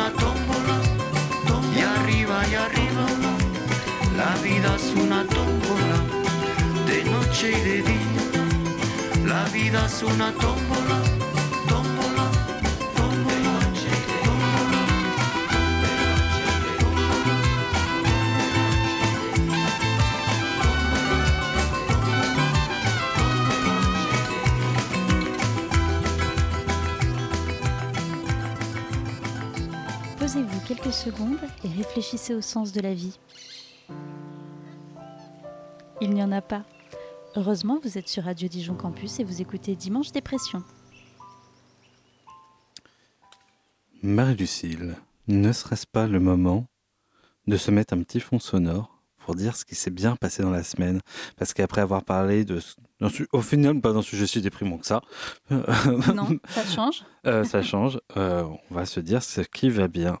[0.00, 0.76] una tómbola,
[1.76, 3.06] y arriba y arriba.
[4.16, 5.98] La vida es una tómbola,
[6.86, 8.24] de noche y de día.
[9.26, 10.98] La vida es una tómbola,
[30.90, 33.18] quelques secondes et réfléchissez au sens de la vie.
[36.00, 36.64] Il n'y en a pas.
[37.36, 40.64] Heureusement, vous êtes sur Radio Dijon Campus et vous écoutez Dimanche Dépression.
[44.02, 44.96] Marie-Lucille,
[45.28, 46.66] ne serait-ce pas le moment
[47.46, 50.50] de se mettre un petit fond sonore pour dire ce qui s'est bien passé dans
[50.50, 51.00] la semaine?
[51.36, 52.60] Parce qu'après avoir parlé de...
[53.32, 55.02] Au final, pas d'un sujet si déprimant que ça.
[55.50, 57.04] Non, ça change.
[57.26, 58.00] Euh, ça change.
[58.16, 60.18] Euh, on va se dire ce qui va bien.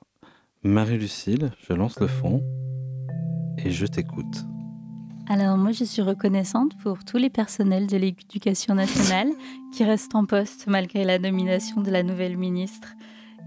[0.62, 2.42] Marie-Lucille, je lance le fond
[3.64, 4.44] et je t'écoute.
[5.26, 9.28] Alors moi, je suis reconnaissante pour tous les personnels de l'éducation nationale
[9.72, 12.94] qui restent en poste malgré la nomination de la nouvelle ministre,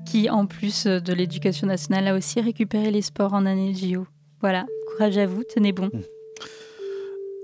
[0.08, 4.08] qui en plus de l'éducation nationale a aussi récupéré les sports en année de JO.
[4.42, 5.92] Voilà, courage à vous, tenez bon.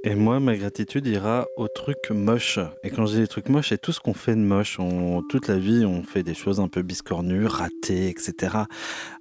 [0.06, 2.60] Et moi, ma gratitude ira aux trucs moches.
[2.84, 4.78] Et quand je dis les trucs moches, c'est tout ce qu'on fait de moche.
[5.28, 8.60] Toute la vie, on fait des choses un peu biscornues, ratées, etc.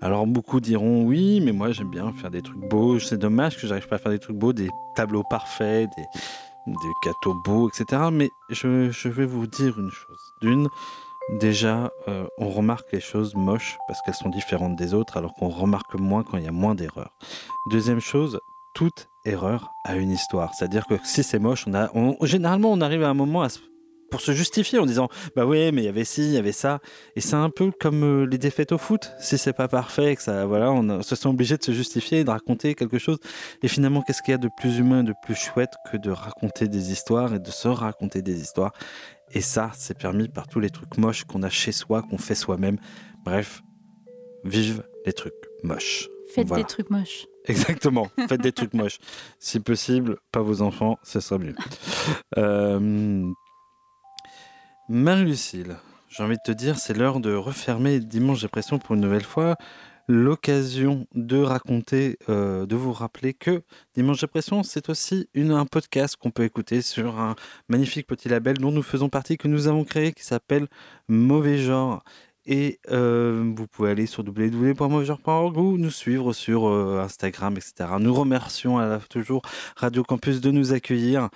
[0.00, 3.00] Alors beaucoup diront oui, mais moi j'aime bien faire des trucs beaux.
[3.00, 6.04] C'est dommage que j'arrive pas à faire des trucs beaux, des tableaux parfaits, des,
[6.68, 8.02] des gâteaux beaux, etc.
[8.12, 10.34] Mais je, je vais vous dire une chose.
[10.42, 10.68] D'une,
[11.40, 15.48] déjà, euh, on remarque les choses moches parce qu'elles sont différentes des autres, alors qu'on
[15.48, 17.10] remarque moins quand il y a moins d'erreurs.
[17.66, 18.40] Deuxième chose,
[18.78, 20.54] toute erreur a une histoire.
[20.54, 23.48] C'est-à-dire que si c'est moche, on a, on- généralement, on arrive à un moment à
[23.48, 23.58] se-
[24.10, 26.52] pour se justifier en disant bah oui mais il y avait ci il y avait
[26.52, 26.78] ça
[27.14, 30.22] et c'est un peu comme euh, les défaites au foot si c'est pas parfait que
[30.22, 33.18] ça voilà on se sent obligé de se justifier de raconter quelque chose
[33.62, 36.68] et finalement qu'est-ce qu'il y a de plus humain de plus chouette que de raconter
[36.68, 38.72] des histoires et de se raconter des histoires?
[39.32, 42.34] Et ça c'est permis par tous les trucs moches qu'on a chez soi qu'on fait
[42.34, 42.78] soi-même
[43.26, 43.60] bref
[44.44, 46.62] vive les trucs moches Faites Voilà.
[46.62, 47.26] des trucs moches.
[47.50, 48.98] Exactement, faites des trucs moches.
[49.38, 51.54] Si possible, pas vos enfants, ce sera mieux.
[52.36, 53.26] Euh,
[54.90, 55.76] Marie-Lucille,
[56.10, 59.56] j'ai envie de te dire, c'est l'heure de refermer Dimanche Dépression pour une nouvelle fois.
[60.08, 63.62] L'occasion de raconter, euh, de vous rappeler que
[63.94, 67.34] Dimanche Dépression, c'est aussi un podcast qu'on peut écouter sur un
[67.68, 70.66] magnifique petit label dont nous faisons partie, que nous avons créé, qui s'appelle
[71.08, 72.02] Mauvais Genre.
[72.50, 77.90] Et euh, vous pouvez aller sur www.mauvaisgenre.org ou nous suivre sur euh, Instagram, etc.
[78.00, 79.42] Nous remercions à la- toujours
[79.76, 81.28] Radio Campus de nous accueillir.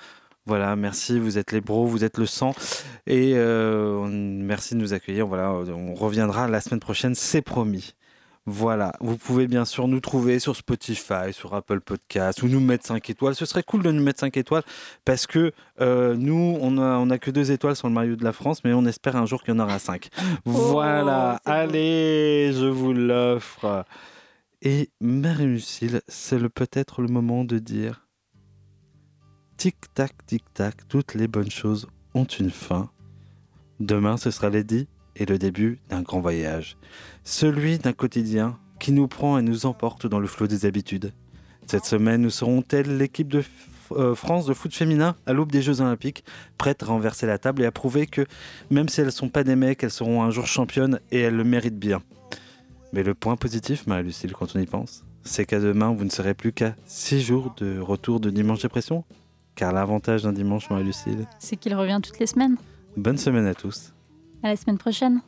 [0.46, 2.54] Voilà, merci, vous êtes les bros, vous êtes le sang.
[3.06, 5.26] Et euh, merci de nous accueillir.
[5.26, 7.94] Voilà, on reviendra la semaine prochaine, c'est promis.
[8.44, 12.84] Voilà, vous pouvez bien sûr nous trouver sur Spotify, sur Apple Podcast ou nous mettre
[12.86, 13.36] 5 étoiles.
[13.36, 14.64] Ce serait cool de nous mettre 5 étoiles
[15.04, 18.24] parce que euh, nous, on a, on a que 2 étoiles sur le maillot de
[18.24, 20.08] la France, mais on espère un jour qu'il y en aura 5.
[20.44, 23.84] voilà, allez, je vous l'offre.
[24.60, 28.08] Et Marie-Lucille, c'est le- peut-être le moment de dire
[29.56, 32.90] Tic-tac, tic-tac, toutes les bonnes choses ont une fin.
[33.78, 36.76] Demain, ce sera l'édit et le début d'un grand voyage.
[37.24, 41.12] Celui d'un quotidien qui nous prend et nous emporte dans le flot des habitudes.
[41.66, 43.44] Cette semaine, nous serons telle l'équipe de
[43.92, 46.24] euh, France de foot féminin à l'aube des Jeux Olympiques,
[46.58, 48.26] prête à renverser la table et à prouver que
[48.70, 51.36] même si elles ne sont pas des mecs, elles seront un jour championnes et elles
[51.36, 52.02] le méritent bien.
[52.92, 56.34] Mais le point positif, Marie-Lucille, quand on y pense, c'est qu'à demain, vous ne serez
[56.34, 59.04] plus qu'à 6 jours de retour de Dimanche Dépression.
[59.54, 62.56] Car l'avantage d'un dimanche, Marie-Lucille, C'est qu'il revient toutes les semaines.
[62.96, 63.92] bonne semaine à tous.
[64.44, 65.22] À la semaine prochaine.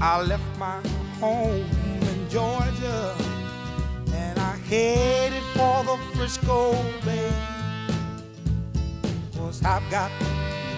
[0.00, 0.80] I left my
[1.20, 1.66] home
[2.00, 3.14] in Georgia
[4.14, 6.74] and I headed for the Frisco
[7.04, 7.32] Bay.
[9.36, 10.12] Cause I've got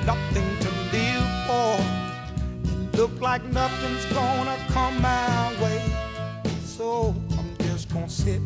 [0.07, 2.97] nothing to live for.
[2.97, 5.83] Look like nothing's gonna come my way.
[6.65, 8.41] So I'm just gonna sit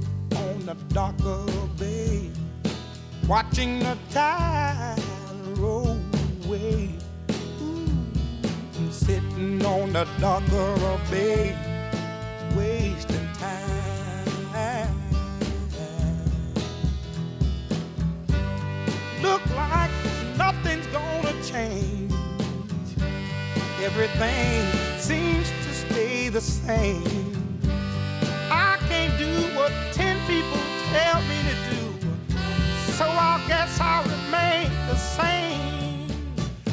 [0.66, 2.30] the dock of the bay,
[3.28, 4.98] watching the tide
[5.58, 5.98] roll
[6.46, 6.90] away.
[7.60, 7.86] Ooh,
[8.76, 11.54] I'm sitting on the dock of the bay,
[12.56, 14.88] wasting time.
[19.20, 19.90] Look like
[20.38, 22.12] nothing's gonna change.
[23.82, 27.33] Everything seems to stay the same.
[29.16, 30.60] Do what ten people
[30.92, 31.82] tell me to do,
[32.92, 36.08] so I guess I'll remain the same.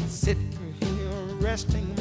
[0.07, 1.95] Sitting here resting